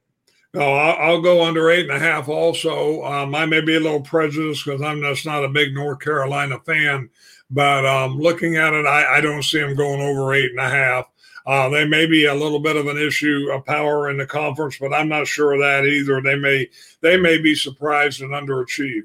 [0.54, 2.30] No, I'll, go under eight and a half.
[2.30, 6.00] Also, um, I may be a little prejudiced because I'm just not a big North
[6.00, 7.10] Carolina fan.
[7.50, 10.70] But um, looking at it, I, I, don't see them going over eight and a
[10.70, 11.06] half.
[11.46, 14.78] Uh, they may be a little bit of an issue of power in the conference,
[14.80, 16.22] but I'm not sure of that either.
[16.22, 16.70] They may
[17.02, 19.04] they may be surprised and underachieve.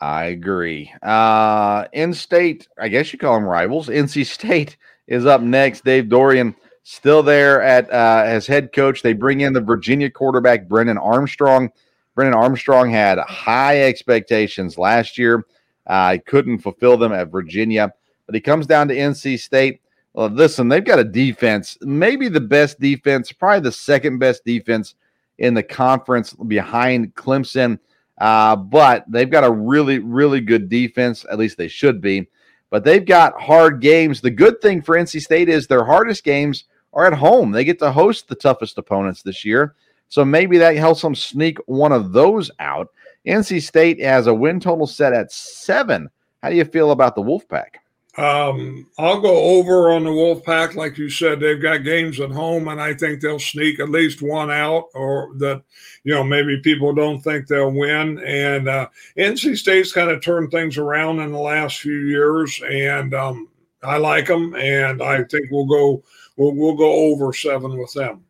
[0.00, 0.92] I agree.
[1.02, 3.88] Uh, in state, I guess you call them rivals.
[3.88, 5.84] NC State is up next.
[5.84, 6.54] Dave Doeren
[6.88, 9.02] still there at uh, as head coach.
[9.02, 11.70] They bring in the Virginia quarterback Brennan Armstrong.
[12.14, 15.46] Brennan Armstrong had high expectations last year.
[15.86, 17.92] Uh, couldn't fulfill them at Virginia,
[18.26, 19.80] but he comes down to NC State.
[20.12, 24.94] Well, listen, they've got a defense, maybe the best defense, probably the second best defense
[25.38, 27.78] in the conference behind Clemson
[28.20, 31.24] uh, but they've got a really, really good defense.
[31.30, 32.28] At least they should be.
[32.70, 34.20] But they've got hard games.
[34.20, 37.50] The good thing for NC State is their hardest games are at home.
[37.50, 39.74] They get to host the toughest opponents this year.
[40.08, 42.88] So maybe that helps them sneak one of those out.
[43.26, 46.08] NC State has a win total set at seven.
[46.42, 47.76] How do you feel about the Wolfpack?
[48.16, 50.74] Um, I'll go over on the Wolfpack.
[50.74, 54.22] Like you said, they've got games at home, and I think they'll sneak at least
[54.22, 55.62] one out, or that,
[56.02, 58.18] you know, maybe people don't think they'll win.
[58.24, 63.14] And uh, NC State's kind of turned things around in the last few years, and
[63.14, 63.48] um,
[63.84, 66.02] I like them, and I think we'll go
[66.38, 68.24] we'll, we'll go over seven with them.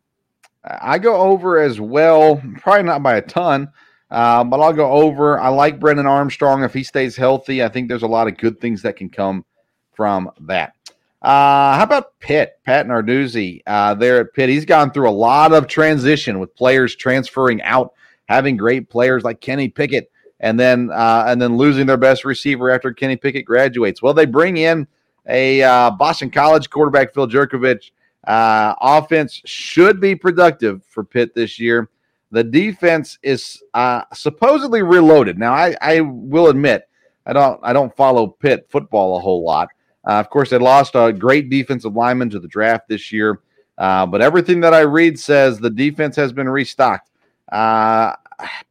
[0.65, 3.71] I go over as well, probably not by a ton.
[4.11, 5.39] Uh, but I'll go over.
[5.39, 6.63] I like Brennan Armstrong.
[6.63, 9.45] If he stays healthy, I think there's a lot of good things that can come
[9.93, 10.73] from that.
[11.21, 12.57] Uh, how about Pitt?
[12.65, 14.49] Pat Narduzzi uh, there at Pitt.
[14.49, 17.93] He's gone through a lot of transition with players transferring out,
[18.27, 22.71] having great players like Kenny Pickett, and then uh, and then losing their best receiver
[22.71, 24.01] after Kenny Pickett graduates.
[24.01, 24.87] Well, they bring in
[25.27, 27.91] a uh, Boston College quarterback, Phil Jurkovec.
[28.27, 31.89] Uh, offense should be productive for Pitt this year.
[32.31, 35.39] The defense is uh, supposedly reloaded.
[35.39, 36.87] Now, I, I will admit,
[37.25, 39.69] I don't I don't follow Pitt football a whole lot.
[40.07, 43.41] Uh, of course, they lost a great defensive lineman to the draft this year,
[43.77, 47.09] uh, but everything that I read says the defense has been restocked.
[47.51, 48.15] Uh,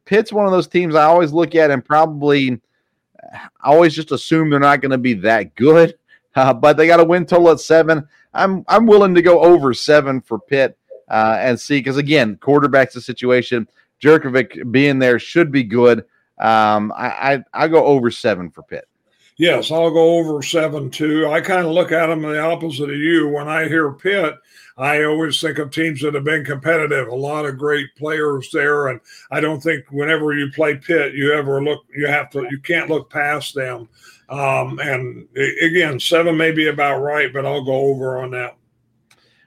[0.05, 2.61] Pitt's one of those teams I always look at and probably
[3.33, 5.99] I always just assume they're not going to be that good,
[6.35, 8.07] uh, but they got a win total at seven.
[8.35, 10.77] I'm I'm willing to go over seven for Pitt
[11.09, 13.69] uh, and see because again, quarterback's the situation.
[14.03, 16.01] Jurkovec being there should be good.
[16.39, 18.87] Um, I, I I go over seven for Pitt.
[19.39, 21.29] Yes, I'll go over seven too.
[21.29, 23.29] I kind of look at them the opposite of you.
[23.29, 24.35] When I hear Pitt,
[24.77, 27.07] I always think of teams that have been competitive.
[27.07, 31.33] A lot of great players there, and I don't think whenever you play Pitt, you
[31.33, 31.85] ever look.
[31.95, 32.49] You have to.
[32.51, 33.89] You can't look past them.
[34.29, 38.57] Um, and again, seven may be about right, but I'll go over on that.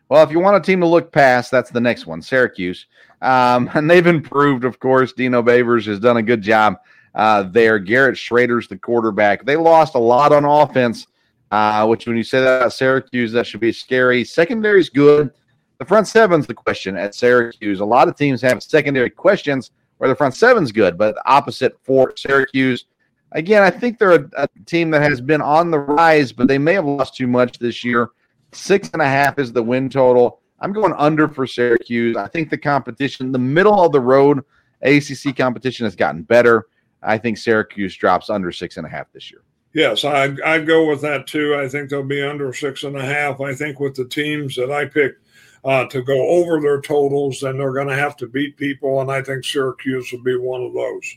[0.09, 2.87] Well, if you want a team to look past, that's the next one, Syracuse.
[3.21, 5.13] Um, and they've improved, of course.
[5.13, 6.77] Dino Babers has done a good job
[7.15, 7.79] uh, there.
[7.79, 9.45] Garrett Shrader's the quarterback.
[9.45, 11.07] They lost a lot on offense,
[11.51, 14.23] uh, which when you say that about Syracuse, that should be scary.
[14.23, 15.31] Secondary's good.
[15.77, 17.79] The front seven's the question at Syracuse.
[17.79, 22.13] A lot of teams have secondary questions where the front seven's good, but opposite for
[22.15, 22.85] Syracuse.
[23.33, 26.57] Again, I think they're a, a team that has been on the rise, but they
[26.57, 28.09] may have lost too much this year.
[28.51, 30.41] Six and a half is the win total.
[30.59, 32.17] I'm going under for Syracuse.
[32.17, 34.43] I think the competition, the middle of the road
[34.83, 36.67] ACC competition has gotten better.
[37.01, 39.41] I think Syracuse drops under six and a half this year.
[39.73, 41.55] Yes, I I go with that too.
[41.55, 43.39] I think they'll be under six and a half.
[43.39, 45.25] I think with the teams that I picked
[45.63, 49.09] uh, to go over their totals, then they're going to have to beat people, and
[49.09, 51.15] I think Syracuse will be one of those.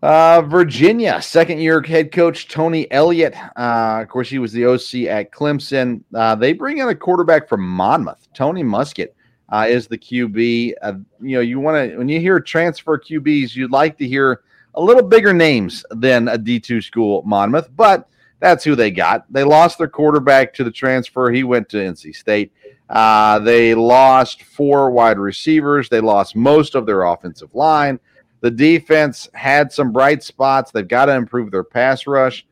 [0.00, 3.34] Uh, Virginia, second year head coach Tony Elliott.
[3.56, 6.02] Uh, of course, he was the OC at Clemson.
[6.14, 9.08] Uh, they bring in a quarterback from Monmouth, Tony Muskett.
[9.50, 10.74] Uh, is the QB.
[10.82, 14.42] Uh, you know, you want to when you hear transfer QBs, you'd like to hear
[14.74, 18.08] a little bigger names than a D2 school, Monmouth, but
[18.40, 19.24] that's who they got.
[19.32, 21.30] They lost their quarterback to the transfer.
[21.30, 22.52] He went to NC State.
[22.88, 25.88] Uh, they lost four wide receivers.
[25.88, 27.98] They lost most of their offensive line.
[28.40, 30.70] The defense had some bright spots.
[30.70, 32.46] They've got to improve their pass rush.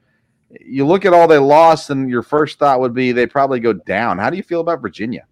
[0.61, 3.73] You look at all they lost, and your first thought would be they probably go
[3.73, 4.19] down.
[4.19, 5.27] How do you feel about Virginia?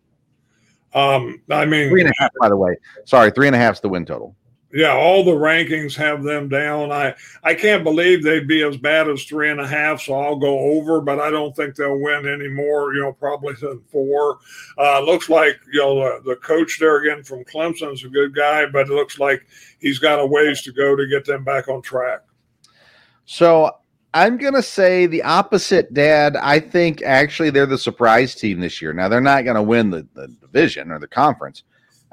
[0.93, 2.77] Um, I mean, three and a half, by the way.
[3.05, 4.37] Sorry, three and a half is the win total.
[4.75, 6.91] Yeah, all the rankings have them down.
[6.91, 10.37] I I can't believe they'd be as bad as three and a half, so I'll
[10.37, 12.93] go over, but I don't think they'll win any more.
[12.93, 14.39] You know, probably than four.
[14.77, 18.67] Uh, looks like you know the, the coach there again from Clemson's a good guy,
[18.67, 19.47] but it looks like
[19.79, 22.23] he's got a ways to go to get them back on track.
[23.27, 23.71] So
[24.15, 26.37] I'm going to say the opposite, Dad.
[26.37, 28.93] I think actually they're the surprise team this year.
[28.93, 31.65] Now, they're not going to win the, the, division or the conference,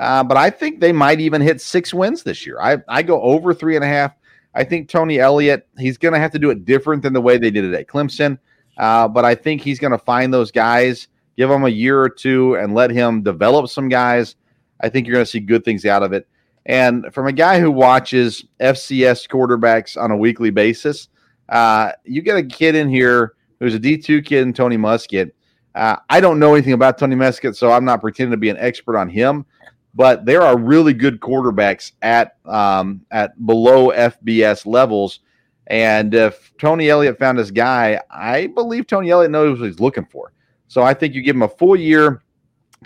[0.01, 2.59] uh, but I think they might even hit six wins this year.
[2.59, 4.15] I, I go over three and a half.
[4.55, 7.37] I think Tony Elliott, he's going to have to do it different than the way
[7.37, 8.39] they did it at Clemson,
[8.79, 12.09] uh, but I think he's going to find those guys, give them a year or
[12.09, 14.37] two, and let him develop some guys.
[14.81, 16.27] I think you're going to see good things out of it.
[16.65, 21.09] And from a guy who watches FCS quarterbacks on a weekly basis,
[21.49, 25.31] uh, you get a kid in here who's a D2 kid and Tony Muskett.
[25.75, 28.57] Uh, I don't know anything about Tony Muskett, so I'm not pretending to be an
[28.57, 29.45] expert on him.
[29.93, 35.19] But there are really good quarterbacks at um, at below FBS levels,
[35.67, 40.05] and if Tony Elliott found this guy, I believe Tony Elliott knows what he's looking
[40.05, 40.31] for.
[40.67, 42.23] So I think you give him a full year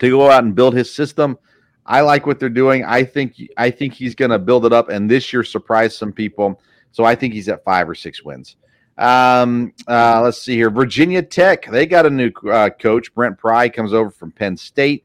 [0.00, 1.38] to go out and build his system.
[1.86, 2.84] I like what they're doing.
[2.84, 6.12] I think I think he's going to build it up, and this year surprise some
[6.12, 6.60] people.
[6.90, 8.56] So I think he's at five or six wins.
[8.98, 10.70] Um, uh, let's see here.
[10.70, 13.14] Virginia Tech, they got a new uh, coach.
[13.14, 15.04] Brent Pry comes over from Penn State.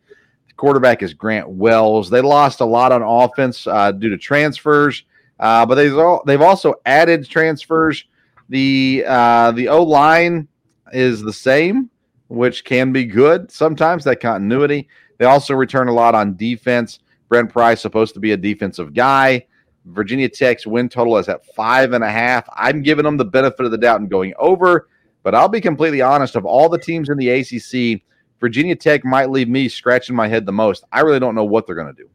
[0.58, 2.10] Quarterback is Grant Wells.
[2.10, 5.04] They lost a lot on offense uh, due to transfers,
[5.40, 8.06] uh, but they've all, they've also added transfers.
[8.50, 10.48] The uh, the O line
[10.94, 11.90] is the same,
[12.28, 14.04] which can be good sometimes.
[14.04, 14.88] That continuity.
[15.18, 17.00] They also return a lot on defense.
[17.30, 19.46] Brent Pry's supposed to be a defensive guy.
[19.86, 22.48] Virginia Tech's win total is at five and a half.
[22.56, 24.90] I'm giving them the benefit of the doubt and going over,
[25.24, 26.36] but I'll be completely honest.
[26.36, 28.02] Of all the teams in the ACC,
[28.42, 30.84] Virginia Tech might leave me scratching my head the most.
[30.92, 32.10] I really don't know what they're going to do.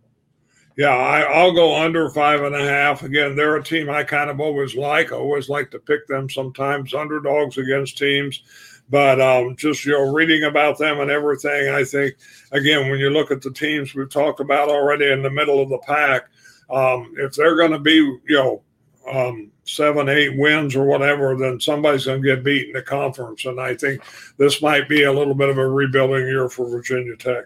[0.77, 3.03] Yeah, I, will go under five and a half.
[3.03, 5.11] Again, they're a team I kind of always like.
[5.11, 8.43] I always like to pick them sometimes underdogs against teams.
[8.91, 12.17] But um, just you know, reading about them and everything, I think
[12.53, 15.71] again when you look at the teams we've talked about already in the middle of
[15.71, 16.29] the pack,
[16.69, 18.63] Um, if they're going to be, you know,
[19.11, 23.45] um, seven, eight wins or whatever, then somebody's going to get beat in the conference.
[23.45, 24.03] And I think
[24.37, 27.45] this might be a little bit of a rebuilding year for Virginia Tech.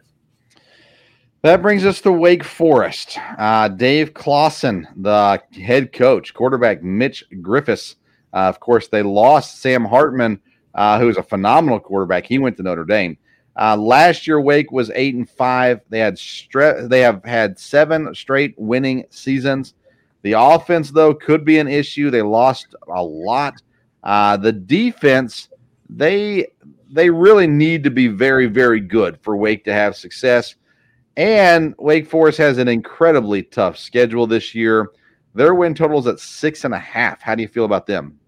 [1.43, 3.19] That brings us to Wake Forest.
[3.39, 7.95] Uh, Dave Clawson, the head coach, quarterback Mitch Griffis.
[8.35, 10.39] Uh, of course, they lost Sam Hartman,
[10.75, 12.27] uh, who was a phenomenal quarterback.
[12.27, 13.17] He went to Notre Dame.
[13.59, 15.81] Uh, last year, Wake was eight and five.
[15.89, 19.75] They had stre- they have had seven straight winning seasons.
[20.23, 22.11] The offense, though, could be an issue.
[22.11, 23.63] They lost a lot.
[24.03, 25.49] Uh, the defense,
[25.89, 26.47] they
[26.93, 30.57] they really need to be very, very good for Wake to have success.
[31.17, 34.91] And Wake Forest has an incredibly tough schedule this year.
[35.35, 37.21] Their win total is at six and a half.
[37.21, 38.19] How do you feel about them?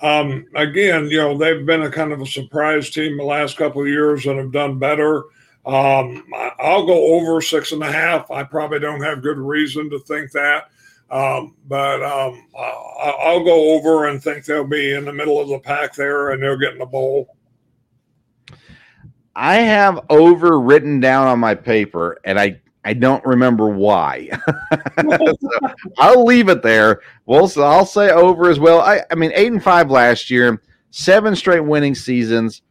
[0.00, 3.80] Um, again, you know, they've been a kind of a surprise team the last couple
[3.80, 5.24] of years and have done better.
[5.64, 6.24] Um,
[6.58, 8.30] I'll go over six and a half.
[8.30, 10.64] I probably don't have good reason to think that.
[11.10, 15.58] Um, but um, I'll go over and think they'll be in the middle of the
[15.58, 17.36] pack there and they'll get in the bowl.
[19.36, 24.28] I have over written down on my paper, and I I don't remember why.
[25.00, 27.00] so I'll leave it there.
[27.26, 28.80] Well, so I'll say over as well.
[28.80, 32.62] I, I mean, eight and five last year, seven straight winning seasons.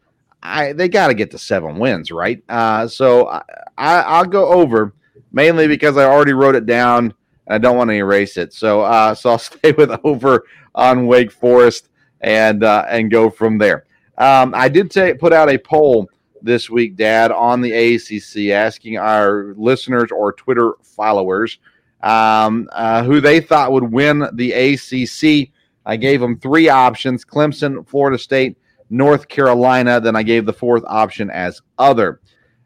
[0.42, 2.44] I they got to get to seven wins, right?
[2.48, 3.42] Uh, so I,
[3.78, 4.94] I will go over
[5.32, 7.14] mainly because I already wrote it down
[7.48, 8.54] and I don't want to erase it.
[8.54, 10.44] So uh, so I'll stay with over
[10.76, 11.90] on Wake Forest
[12.22, 13.86] and uh, and go from there.
[14.18, 16.10] Um, I did take put out a poll
[16.42, 21.58] this week, Dad, on the ACC, asking our listeners or Twitter followers
[22.04, 25.50] um, uh, who they thought would win the ACC.
[25.86, 28.58] I gave them three options Clemson, Florida State,
[28.90, 30.00] North Carolina.
[30.00, 32.20] Then I gave the fourth option as other.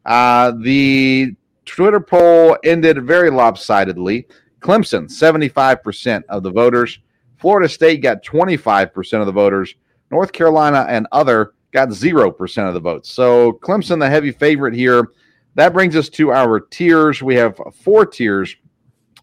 [0.06, 4.28] Uh, the Twitter poll ended very lopsidedly.
[4.60, 7.00] Clemson, 75% of the voters.
[7.38, 9.76] Florida State got 25% of the voters.
[10.10, 13.12] North Carolina and other got 0% of the votes.
[13.12, 15.10] So Clemson, the heavy favorite here.
[15.56, 17.22] That brings us to our tiers.
[17.22, 18.56] We have four tiers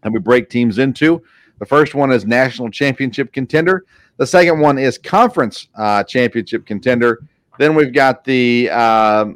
[0.03, 1.23] and we break teams into.
[1.59, 3.87] The first one is national championship contender.
[4.17, 7.23] The second one is conference uh, championship contender.
[7.59, 9.27] Then we've got the uh,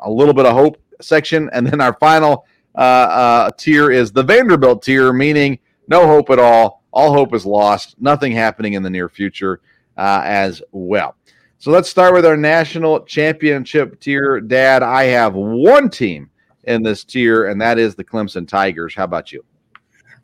[0.00, 2.46] a little bit of hope section, and then our final
[2.78, 5.58] uh, uh, tier is the Vanderbilt tier, meaning
[5.88, 6.84] no hope at all.
[6.92, 7.96] All hope is lost.
[8.00, 9.60] Nothing happening in the near future
[9.96, 11.16] uh, as well.
[11.58, 14.40] So let's start with our national championship tier.
[14.40, 16.30] Dad, I have one team
[16.64, 18.94] in this tier, and that is the Clemson Tigers.
[18.94, 19.44] How about you?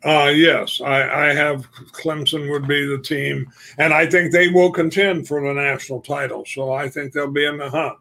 [0.05, 4.71] Uh, yes, I, I have Clemson would be the team, and I think they will
[4.71, 6.45] contend for the national title.
[6.45, 7.97] So I think they'll be in the hunt.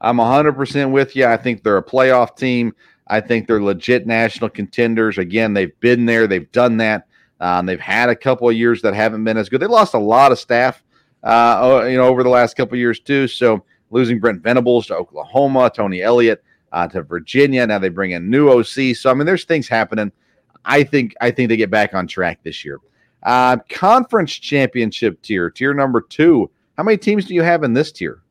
[0.00, 1.26] I'm 100% with you.
[1.26, 2.72] I think they're a playoff team.
[3.10, 5.18] I think they're legit national contenders.
[5.18, 7.06] Again, they've been there, they've done that.
[7.40, 9.60] Um, they've had a couple of years that haven't been as good.
[9.60, 10.82] They lost a lot of staff
[11.22, 13.28] uh, you know, over the last couple of years too.
[13.28, 16.42] So losing Brent Venables to Oklahoma, Tony Elliott
[16.72, 17.66] uh, to Virginia.
[17.66, 18.96] Now they bring in new OC.
[18.96, 20.12] So I mean, there's things happening.
[20.64, 22.78] I think I think they get back on track this year.
[23.22, 26.50] Uh, conference championship tier, tier number two.
[26.76, 28.22] How many teams do you have in this tier?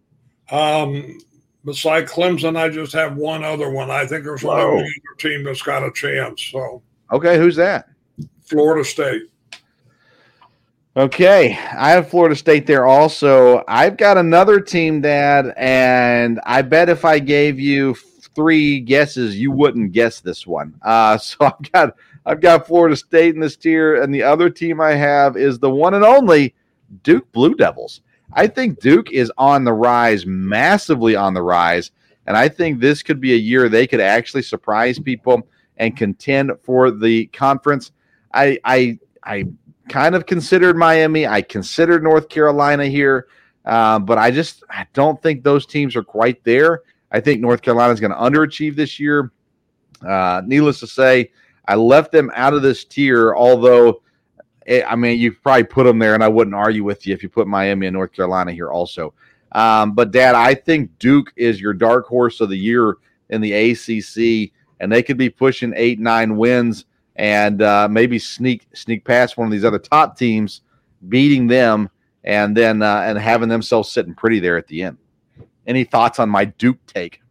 [0.52, 1.20] Um,
[1.66, 3.92] beside Clemson, I just have one other one.
[3.92, 6.44] I think there's only one other team that's got a chance.
[6.44, 6.82] So
[7.12, 7.90] okay, who's that?
[8.42, 9.24] Florida State.
[10.98, 13.64] Okay, I have Florida State there also.
[13.68, 19.52] I've got another team, Dad, and I bet if I gave you three guesses, you
[19.52, 20.74] wouldn't guess this one.
[20.82, 21.96] Uh, so I've got
[22.26, 25.70] I've got Florida State in this tier, and the other team I have is the
[25.70, 26.56] one and only
[27.04, 28.02] Duke Blue Devils.
[28.34, 31.92] I think Duke is on the rise, massively on the rise,
[32.28, 36.52] and I think this could be a year they could actually surprise people and contend
[36.62, 37.92] for the conference.
[38.34, 39.46] I I I
[39.90, 41.26] kind of considered Miami.
[41.26, 43.28] I considered North Carolina here,
[43.66, 46.84] uh, but I just I don't think those teams are quite there.
[47.12, 49.32] I think North Carolina is going to underachieve this year.
[50.08, 51.32] Uh, needless to say,
[51.68, 54.02] I left them out of this tier, although.
[54.70, 57.30] I mean, you probably put them there, and I wouldn't argue with you if you
[57.30, 59.14] put Miami and North Carolina here also.
[59.52, 62.98] Um, but, Dad, I think Duke is your dark horse of the year
[63.30, 66.86] in the ACC, and they could be pushing eight, nine wins
[67.20, 70.62] and uh, maybe sneak sneak past one of these other top teams,
[71.10, 71.90] beating them,
[72.24, 74.98] and then uh, and having themselves sitting pretty there at the end.
[75.68, 77.22] Any thoughts on my Duke take?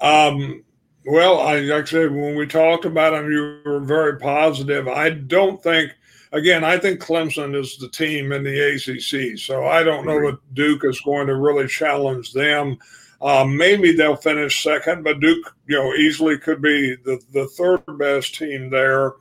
[0.00, 0.62] Um,
[1.04, 4.86] well, I like said when we talked about them, you were very positive.
[4.86, 5.92] I don't think.
[6.32, 10.54] Again, I think Clemson is the team in the ACC, so I don't know that
[10.54, 12.78] Duke is going to really challenge them.
[13.20, 17.82] Um, maybe they'll finish second, but Duke, you know, easily could be the, the third
[17.98, 19.12] best team there.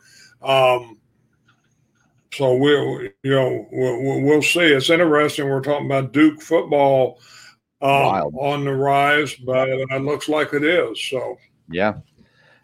[0.41, 0.99] Um,
[2.34, 4.60] so we'll, you know, we'll, we'll see.
[4.60, 5.47] It's interesting.
[5.47, 7.20] We're talking about Duke football
[7.82, 11.01] um, on the rise, but it looks like it is.
[11.10, 11.38] So
[11.70, 11.93] yeah,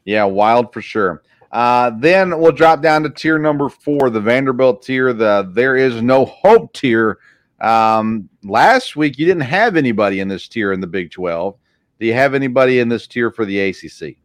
[0.03, 1.23] yeah, wild for sure.
[1.51, 6.01] Uh, then we'll drop down to tier number four, the Vanderbilt tier, the there is
[6.01, 7.19] no hope tier.
[7.59, 11.55] Um, last week you didn't have anybody in this tier in the Big 12.
[11.99, 14.15] Do you have anybody in this tier for the ACC?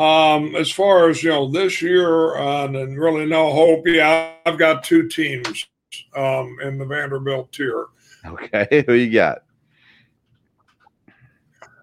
[0.00, 3.86] Um, as far as you know, this year uh, and really no hope.
[3.86, 5.66] Yeah, I've got two teams
[6.16, 7.86] um, in the Vanderbilt tier.
[8.24, 9.42] Okay, who you got?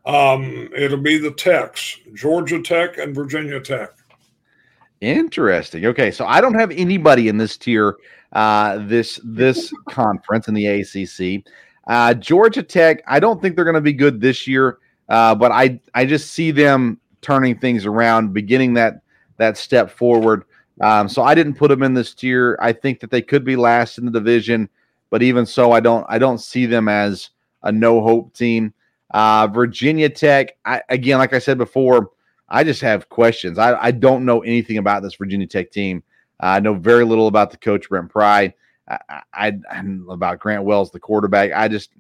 [0.08, 3.90] Um, it'll be the Techs, Georgia Tech and Virginia Tech.
[5.02, 5.86] Interesting.
[5.86, 7.98] Okay, so I don't have anybody in this tier,
[8.32, 11.46] uh, this this conference in the ACC.
[11.88, 14.80] Uh, Georgia Tech, I don't think they're going to be good this year,
[15.10, 19.02] uh, but I I just see them turning things around, beginning that
[19.36, 20.46] that step forward.
[20.80, 22.58] Um, so I didn't put them in this tier.
[22.62, 24.70] I think that they could be last in the division,
[25.10, 27.32] but even so, I don't I don't see them as
[27.64, 28.74] a no hope team.
[29.12, 32.12] Uh, Virginia Tech, I, again, like I said before,
[32.50, 33.58] I just have questions.
[33.58, 36.04] I, I don't know anything about this Virginia Tech team.
[36.42, 38.54] Uh, I know very little about the coach Brent Pry.
[38.88, 41.52] I, I, I about Grant Wells, the quarterback.
[41.54, 41.92] I just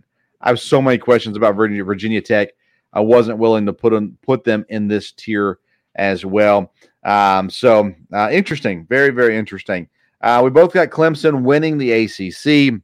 [0.41, 2.49] I have so many questions about Virginia Virginia Tech.
[2.93, 5.60] I wasn't willing to put them put them in this tier
[5.95, 6.74] as well.
[7.03, 9.89] Um, so uh, interesting, very very interesting.
[10.22, 12.82] Uh, we both got Clemson winning the ACC,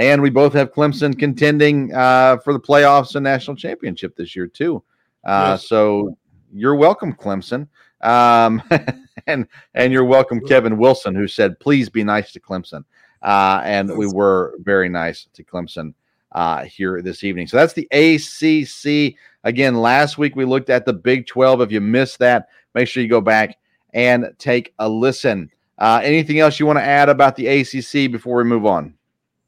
[0.00, 4.46] and we both have Clemson contending uh, for the playoffs and national championship this year
[4.46, 4.82] too.
[5.24, 5.68] Uh, yes.
[5.68, 6.16] So
[6.54, 7.68] you're welcome, Clemson,
[8.00, 8.62] um,
[9.26, 12.82] and and you're welcome, Kevin Wilson, who said, "Please be nice to Clemson,"
[13.22, 15.92] uh, and we were very nice to Clemson
[16.32, 17.46] uh, here this evening.
[17.46, 19.16] So that's the ACC.
[19.44, 21.60] Again, last week we looked at the Big 12.
[21.60, 23.58] If you missed that, make sure you go back
[23.92, 25.50] and take a listen.
[25.78, 28.94] Uh, anything else you want to add about the ACC before we move on?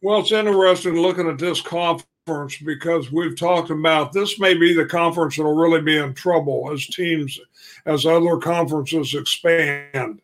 [0.04, 4.84] Well, it's interesting looking at this conference because we've talked about this may be the
[4.84, 7.38] conference that'll really be in trouble as teams,
[7.86, 10.20] as other conferences expand.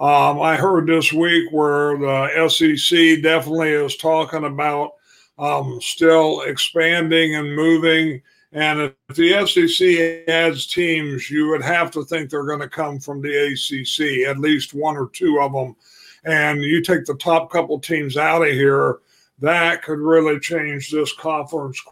[0.00, 4.94] Um, I heard this week where the SEC definitely is talking about
[5.38, 8.20] um, still expanding and moving.
[8.50, 12.98] And if the SEC adds teams, you would have to think they're going to come
[12.98, 15.76] from the ACC, at least one or two of them.
[16.24, 18.98] And you take the top couple teams out of here,
[19.40, 21.82] that could really change this conference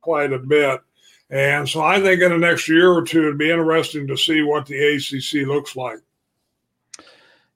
[0.00, 0.80] quite a bit.
[1.30, 4.42] And so I think in the next year or two, it'd be interesting to see
[4.42, 5.98] what the ACC looks like.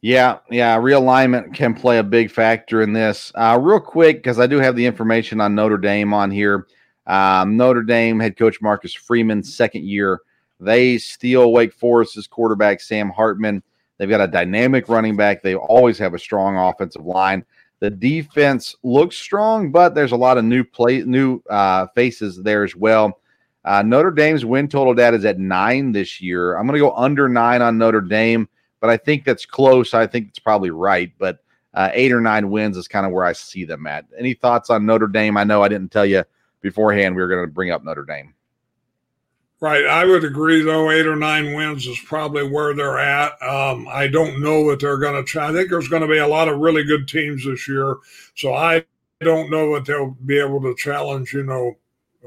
[0.03, 3.30] Yeah, yeah, realignment can play a big factor in this.
[3.34, 6.66] Uh, real quick, because I do have the information on Notre Dame on here.
[7.07, 10.20] Um, Notre Dame head coach Marcus Freeman, second year.
[10.59, 13.62] They steal Wake Forest's quarterback Sam Hartman.
[13.98, 15.42] They've got a dynamic running back.
[15.42, 17.44] They always have a strong offensive line.
[17.81, 22.62] The defense looks strong, but there's a lot of new play, new uh, faces there
[22.62, 23.20] as well.
[23.64, 26.57] Uh, Notre Dame's win total data is at nine this year.
[26.57, 28.49] I'm going to go under nine on Notre Dame
[28.81, 29.95] but I think that's close.
[29.95, 31.41] I think it's probably right, but
[31.74, 34.07] uh, eight or nine wins is kind of where I see them at.
[34.18, 35.37] Any thoughts on Notre Dame?
[35.37, 36.24] I know I didn't tell you
[36.62, 38.35] beforehand we were going to bring up Notre Dame.
[39.63, 39.85] Right.
[39.85, 43.33] I would agree, though, eight or nine wins is probably where they're at.
[43.43, 45.51] Um, I don't know that they're going to try.
[45.51, 47.97] I think there's going to be a lot of really good teams this year.
[48.35, 48.87] So I
[49.21, 51.77] don't know that they'll be able to challenge, you know,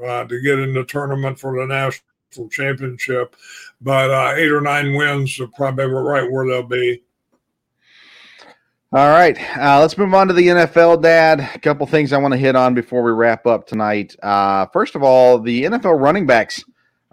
[0.06, 3.34] uh, to get in the tournament for the national championship.
[3.80, 7.02] But uh, eight or nine wins are probably right where they'll be.
[8.92, 11.40] All right, uh, let's move on to the NFL, Dad.
[11.40, 14.14] A couple things I want to hit on before we wrap up tonight.
[14.22, 16.62] Uh, first of all, the NFL running backs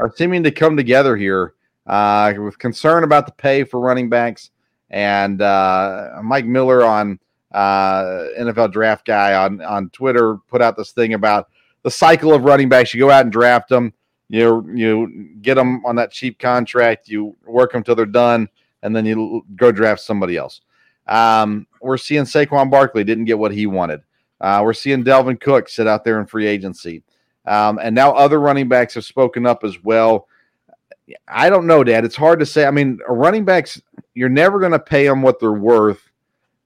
[0.02, 1.54] are seeming to come together here
[1.88, 4.52] uh, with concern about the pay for running backs.
[4.90, 7.20] And uh, Mike Miller on
[7.54, 11.50] uh, NFL Draft Guy on on Twitter put out this thing about
[11.84, 12.94] the cycle of running backs.
[12.94, 13.94] You go out and draft them
[14.32, 18.48] you you get them on that cheap contract, you work them till they're done,
[18.82, 20.62] and then you go draft somebody else.
[21.06, 24.02] Um, we're seeing Saquon Barkley didn't get what he wanted.
[24.40, 27.04] Uh, we're seeing Dalvin Cook sit out there in free agency,
[27.46, 30.28] um, and now other running backs have spoken up as well.
[31.28, 32.06] I don't know, Dad.
[32.06, 32.66] It's hard to say.
[32.66, 33.82] I mean, running backs,
[34.14, 36.10] you're never going to pay them what they're worth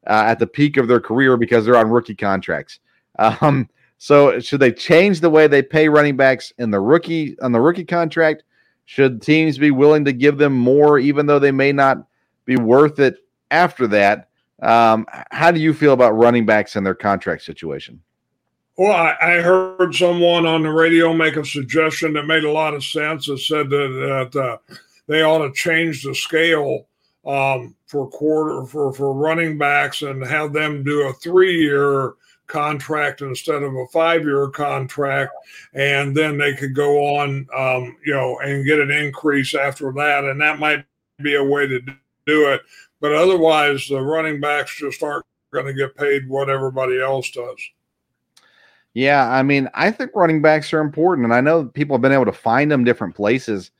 [0.07, 2.79] uh, at the peak of their career because they're on rookie contracts.
[3.17, 7.51] Um, so should they change the way they pay running backs in the rookie on
[7.51, 8.43] the rookie contract?
[8.85, 12.05] Should teams be willing to give them more, even though they may not
[12.45, 13.17] be worth it
[13.49, 14.29] after that?
[14.61, 18.01] Um, how do you feel about running backs and their contract situation?
[18.77, 22.73] Well, I, I, heard someone on the radio make a suggestion that made a lot
[22.73, 23.29] of sense.
[23.29, 24.57] It said that, that uh,
[25.07, 26.85] they ought to change the scale
[27.25, 32.15] um, for quarter for for running backs and have them do a three year
[32.47, 35.31] contract instead of a five year contract,
[35.73, 40.25] and then they could go on, um, you know, and get an increase after that,
[40.25, 40.85] and that might
[41.21, 41.79] be a way to
[42.25, 42.61] do it.
[42.99, 47.57] But otherwise, the running backs just aren't going to get paid what everybody else does.
[48.95, 52.13] Yeah, I mean, I think running backs are important, and I know people have been
[52.13, 53.71] able to find them different places.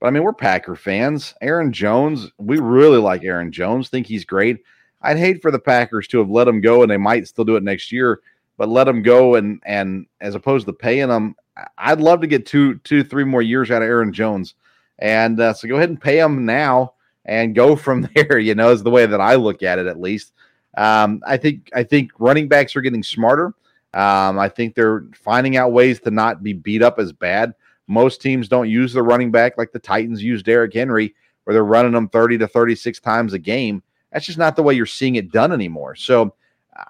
[0.00, 1.32] But I mean, we're Packer fans.
[1.40, 3.88] Aaron Jones, we really like Aaron Jones.
[3.88, 4.58] Think he's great.
[5.00, 7.54] I'd hate for the Packers to have let him go, and they might still do
[7.54, 8.20] it next year.
[8.58, 11.36] But let him go, and and as opposed to paying him,
[11.78, 14.56] I'd love to get two, two, three more years out of Aaron Jones.
[14.98, 16.94] And uh, so go ahead and pay him now
[17.24, 18.40] and go from there.
[18.40, 20.32] You know, is the way that I look at it, at least.
[20.76, 23.54] Um, I think I think running backs are getting smarter.
[23.94, 27.54] Um, I think they're finding out ways to not be beat up as bad.
[27.86, 31.14] Most teams don't use the running back like the Titans use Derrick Henry,
[31.44, 33.82] where they're running them 30 to 36 times a game.
[34.12, 35.94] That's just not the way you're seeing it done anymore.
[35.94, 36.34] So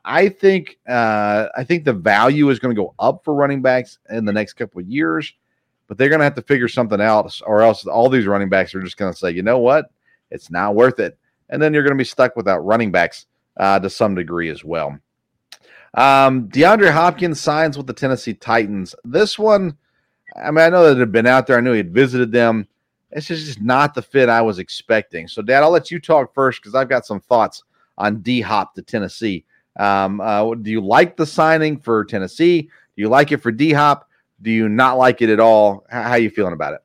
[0.05, 3.99] I think uh, I think the value is going to go up for running backs
[4.09, 5.33] in the next couple of years,
[5.89, 8.75] but they're going to have to figure something else, or else all these running backs
[8.75, 9.91] are just going to say, you know what,
[10.31, 11.19] it's not worth it,
[11.51, 13.27] and then you're going to be stuck without running backs
[13.59, 14.99] uh, to some degree as well.
[15.95, 18.95] Um, DeAndre Hopkins signs with the Tennessee Titans.
[19.05, 19.77] This one,
[20.37, 21.57] I mean, I know that it had been out there.
[21.57, 22.67] I knew he had visited them.
[23.13, 25.29] It's just not the fit I was expecting.
[25.29, 27.63] So, Dad, I'll let you talk first because I've got some thoughts
[27.97, 29.45] on D Hop to Tennessee.
[29.79, 32.63] Um, uh, do you like the signing for Tennessee?
[32.63, 34.09] Do you like it for D Hop?
[34.43, 35.87] Do you not like it at all?
[35.89, 36.81] How are you feeling about it?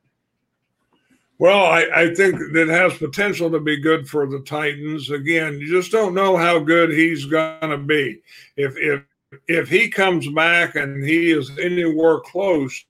[1.40, 5.08] Well, I, I think it has potential to be good for the Titans.
[5.08, 8.20] Again, you just don't know how good he's going to be.
[8.58, 9.02] If if
[9.48, 12.84] if he comes back and he is anywhere close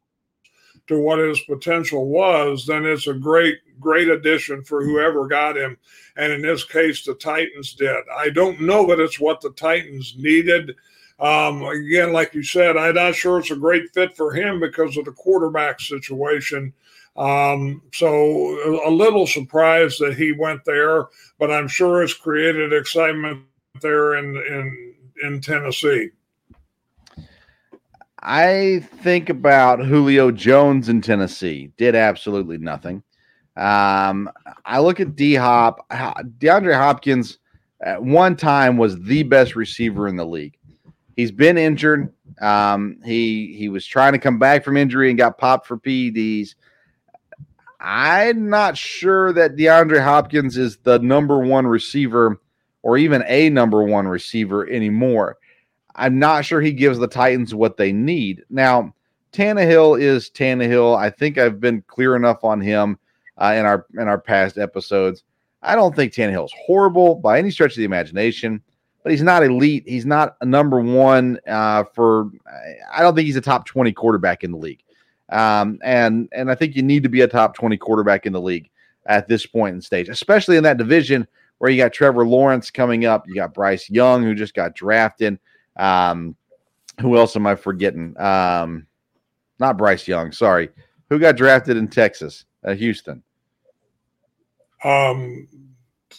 [0.88, 5.76] to what his potential was, then it's a great great addition for whoever got him.
[6.16, 8.02] And in this case, the Titans did.
[8.12, 10.74] I don't know that it's what the Titans needed.
[11.20, 14.96] Um, again, like you said, I'm not sure it's a great fit for him because
[14.96, 16.72] of the quarterback situation.
[17.16, 18.08] Um, so
[18.86, 21.06] a little surprised that he went there,
[21.38, 23.44] but I'm sure it's created excitement
[23.82, 26.10] there in in in Tennessee.
[28.22, 31.72] I think about Julio Jones in Tennessee.
[31.76, 33.02] Did absolutely nothing.
[33.56, 34.30] Um,
[34.64, 35.86] I look at D Hop.
[35.90, 37.38] DeAndre Hopkins
[37.82, 40.56] at one time was the best receiver in the league.
[41.16, 42.12] He's been injured.
[42.40, 46.54] Um, he he was trying to come back from injury and got popped for PEDs.
[47.80, 52.40] I'm not sure that DeAndre Hopkins is the number one receiver
[52.82, 55.38] or even a number one receiver anymore.
[55.96, 58.44] I'm not sure he gives the Titans what they need.
[58.50, 58.94] Now,
[59.32, 60.96] Tannehill is Tannehill.
[60.96, 62.98] I think I've been clear enough on him
[63.38, 65.24] uh, in our in our past episodes.
[65.62, 68.62] I don't think Tannehill is horrible by any stretch of the imagination,
[69.02, 69.84] but he's not elite.
[69.86, 72.30] He's not a number one uh, for.
[72.92, 74.82] I don't think he's a top twenty quarterback in the league.
[75.30, 78.40] Um, and and I think you need to be a top 20 quarterback in the
[78.40, 78.68] league
[79.06, 81.26] at this point in stage, especially in that division
[81.58, 85.38] where you got Trevor Lawrence coming up, you got Bryce Young who just got drafted.
[85.76, 86.34] Um,
[87.00, 88.18] who else am I forgetting?
[88.18, 88.86] Um,
[89.58, 90.70] not Bryce Young, sorry.
[91.10, 93.22] Who got drafted in Texas, uh, Houston?
[94.84, 95.48] Um,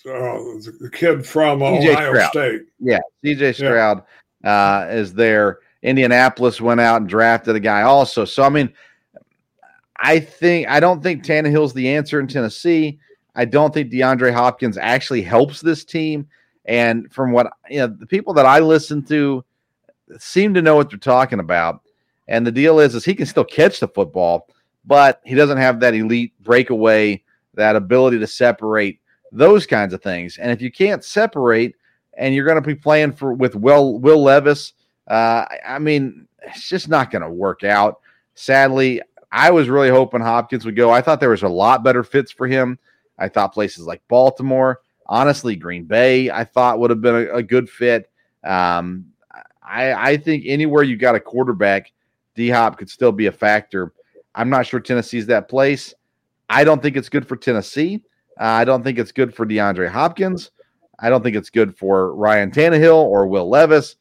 [0.06, 0.38] uh,
[0.80, 2.30] the kid from Ohio Stroud.
[2.30, 2.62] State.
[2.80, 4.04] Yeah, CJ Stroud
[4.44, 4.86] yeah.
[4.86, 5.60] uh, is there.
[5.84, 8.26] Indianapolis went out and drafted a guy also.
[8.26, 8.72] So I mean,
[10.02, 13.00] I think I don't think Tannehill's the answer in Tennessee.
[13.36, 16.28] I don't think DeAndre Hopkins actually helps this team.
[16.66, 19.46] And from what you know, the people that I listen to
[20.18, 21.82] seem to know what they're talking about.
[22.28, 24.48] And the deal is, is he can still catch the football,
[24.86, 27.24] but he doesn't have that elite breakaway,
[27.54, 29.00] that ability to separate
[29.32, 30.38] those kinds of things.
[30.38, 31.76] And if you can't separate,
[32.18, 34.74] and you're going to be playing for with Will Will Levis,
[35.08, 38.00] uh, I mean, it's just not going to work out.
[38.36, 40.92] Sadly, I was really hoping Hopkins would go.
[40.92, 42.78] I thought there was a lot better fits for him.
[43.18, 47.44] I thought places like Baltimore, honestly, Green Bay, I thought would have been a, a
[47.44, 48.10] good fit.
[48.44, 49.06] Um,
[49.64, 51.92] I, I think anywhere you got a quarterback,
[52.36, 53.94] D Hop could still be a factor.
[54.36, 55.94] I'm not sure Tennessee's that place.
[56.50, 58.04] I don't think it's good for Tennessee.
[58.40, 60.52] Uh, I don't think it's good for DeAndre Hopkins.
[61.00, 63.96] I don't think it's good for Ryan Tannehill or Will Levis.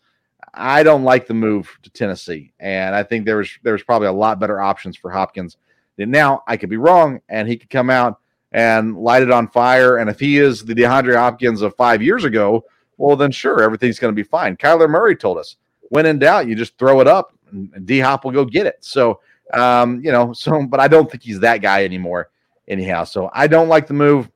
[0.54, 4.08] I don't like the move to Tennessee, and I think there was there was probably
[4.08, 5.56] a lot better options for Hopkins.
[5.98, 8.20] And now I could be wrong, and he could come out
[8.52, 9.98] and light it on fire.
[9.98, 12.64] And if he is the DeAndre Hopkins of five years ago,
[12.96, 14.56] well, then sure, everything's going to be fine.
[14.56, 15.56] Kyler Murray told us,
[15.90, 18.78] when in doubt, you just throw it up, and D Hop will go get it.
[18.80, 19.20] So,
[19.54, 22.30] um, you know, so but I don't think he's that guy anymore,
[22.66, 23.04] anyhow.
[23.04, 24.30] So I don't like the move.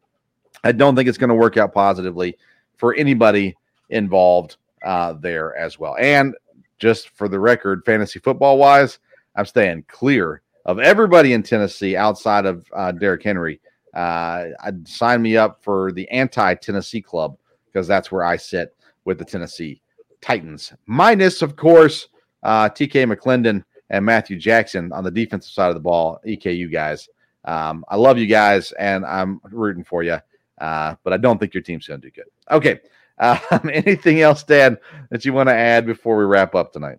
[0.63, 2.39] I don't think it's going to work out positively
[2.77, 3.57] for anybody
[3.91, 5.97] involved uh, there as well.
[5.99, 6.35] And
[6.79, 8.99] just for the record, fantasy football wise,
[9.37, 13.61] I'm staying clear of everybody in Tennessee outside of uh, Derrick Henry.
[13.95, 18.75] Uh, I'd sign me up for the anti Tennessee club because that's where I sit
[19.05, 19.81] with the Tennessee
[20.21, 20.73] Titans.
[20.87, 22.09] Minus, of course,
[22.43, 27.09] uh, TK McLendon and Matthew Jackson on the defensive side of the ball, EKU guys.
[27.45, 30.19] Um, I love you guys and I'm rooting for you,
[30.59, 32.25] uh, but I don't think your team's going to do good.
[32.51, 32.81] Okay.
[33.19, 33.39] Um,
[33.73, 34.79] anything else, Dan,
[35.11, 36.99] that you want to add before we wrap up tonight?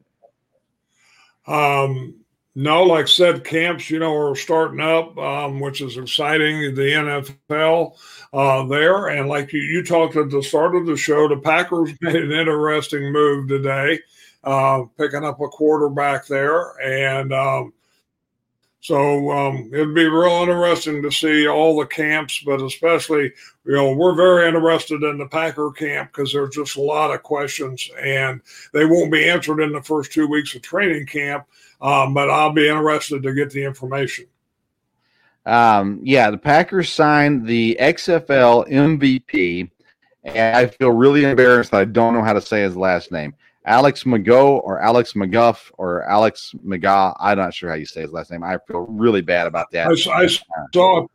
[1.47, 2.15] Um,
[2.55, 6.73] no, like I said, camps, you know, are starting up, um, which is exciting.
[6.73, 7.97] The NFL
[8.33, 9.07] uh, there.
[9.07, 12.31] And like you, you talked at the start of the show, the Packers made an
[12.31, 13.99] interesting move today,
[14.45, 16.79] uh, picking up a quarterback there.
[16.81, 17.73] And um,
[18.85, 23.33] so um, it'd be real interesting to see all the camps, but especially,
[23.65, 27.23] you know, we're very interested in the Packer camp because there's just a lot of
[27.23, 28.41] questions and
[28.73, 31.47] they won't be answered in the first two weeks of training camp.
[31.81, 34.27] Um, but I'll be interested to get the information.
[35.47, 39.67] Um, yeah, the Packers signed the XFL MVP,
[40.25, 43.33] and I feel really embarrassed that I don't know how to say his last name.
[43.65, 47.15] Alex McGo or Alex McGuff or Alex McGaw.
[47.19, 48.43] I'm not sure how you say his last name.
[48.43, 49.87] I feel really bad about that.
[49.87, 50.27] I, I
[50.71, 51.05] saw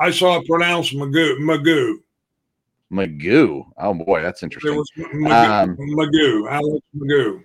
[0.00, 1.38] I saw it pronounced Magoo.
[1.38, 1.98] Magoo.
[2.92, 3.64] Magoo.
[3.78, 4.74] Oh boy, that's interesting.
[4.74, 6.50] It was Magoo, um, Magoo.
[6.50, 7.42] Alex Magoo.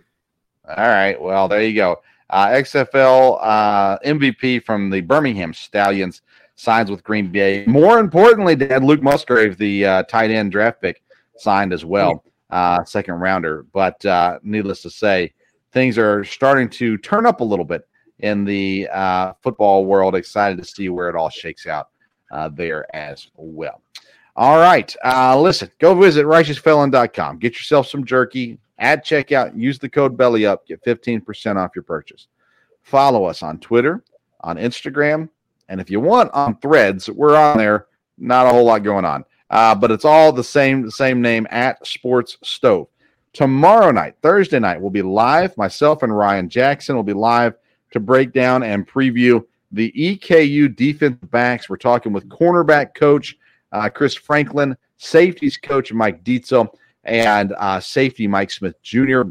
[0.67, 1.21] All right.
[1.21, 2.01] Well, there you go.
[2.29, 6.23] Uh, XFL uh, MVP from the Birmingham Stallions
[6.55, 7.65] signs with Green Bay.
[7.67, 11.03] More importantly, Dad Luke Musgrave, the uh, tight end draft pick,
[11.37, 13.65] signed as well uh, second rounder.
[13.73, 15.33] But uh, needless to say,
[15.71, 17.87] things are starting to turn up a little bit
[18.19, 20.15] in the uh, football world.
[20.15, 21.89] Excited to see where it all shakes out
[22.31, 23.81] uh, there as well.
[24.35, 24.95] All right.
[25.03, 27.39] Uh, listen, go visit righteousfelon.com.
[27.39, 29.57] Get yourself some jerky at checkout.
[29.57, 30.59] Use the code BELLYUP.
[30.67, 32.27] Get 15% off your purchase.
[32.83, 34.03] Follow us on Twitter,
[34.41, 35.29] on Instagram,
[35.67, 37.87] and if you want on threads, we're on there.
[38.17, 41.85] Not a whole lot going on uh, but it's all the same same name at
[41.85, 42.87] Sports Stove.
[43.33, 45.55] Tomorrow night, Thursday night, we'll be live.
[45.57, 47.53] Myself and Ryan Jackson will be live
[47.91, 51.69] to break down and preview the EKU defensive backs.
[51.69, 53.37] We're talking with cornerback coach
[53.71, 56.69] uh, Chris Franklin, safeties coach Mike Dietzel,
[57.03, 59.21] and uh, safety Mike Smith Jr.,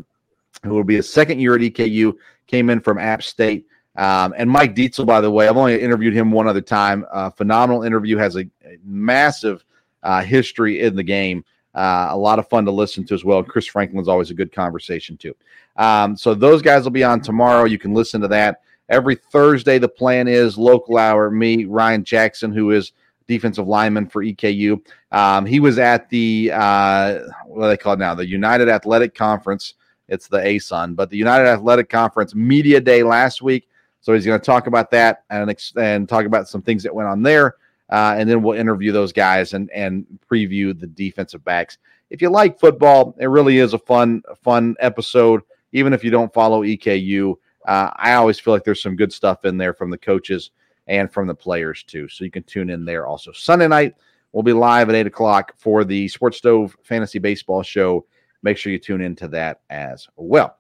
[0.63, 2.15] who will be a second year at EKU,
[2.47, 3.67] came in from App State.
[3.97, 7.07] Um, and Mike Dietzel, by the way, I've only interviewed him one other time.
[7.11, 9.65] Uh, phenomenal interview, has a, a massive
[10.07, 11.45] uh, history in the game.
[11.75, 13.43] Uh, a lot of fun to listen to as well.
[13.43, 15.35] Chris Franklin's always a good conversation too.
[15.77, 17.65] Um, so those guys will be on tomorrow.
[17.65, 19.79] You can listen to that every Thursday.
[19.79, 21.31] The plan is local hour.
[21.31, 22.93] Me, Ryan Jackson, who is
[23.27, 24.81] defensive lineman for EKU.
[25.11, 28.15] Um, he was at the uh, what do they call it now?
[28.15, 29.75] The United Athletic Conference.
[30.09, 33.69] It's the ASUN, but the United Athletic Conference Media Day last week.
[34.01, 37.09] So he's going to talk about that and, and talk about some things that went
[37.09, 37.57] on there
[37.91, 41.79] uh, and then we'll interview those guys and and preview the defensive backs.
[42.11, 45.43] If you like football, it really is a fun fun episode.
[45.73, 47.35] Even if you don't follow EKU,
[47.67, 50.51] uh, I always feel like there's some good stuff in there from the coaches
[50.87, 52.09] and from the players too.
[52.09, 53.33] So you can tune in there also.
[53.33, 53.95] Sunday night
[54.33, 58.07] we'll be live at eight o'clock for the Sports Stove Fantasy Baseball Show.
[58.43, 60.59] Make sure you tune into that as well.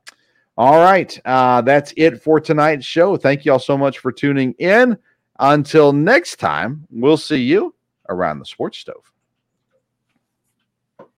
[0.59, 3.17] All right, uh, that's it for tonight's show.
[3.19, 4.97] Thank you all so much for tuning in.
[5.39, 7.75] Until next time, we'll see you
[8.09, 9.13] around the sports stove.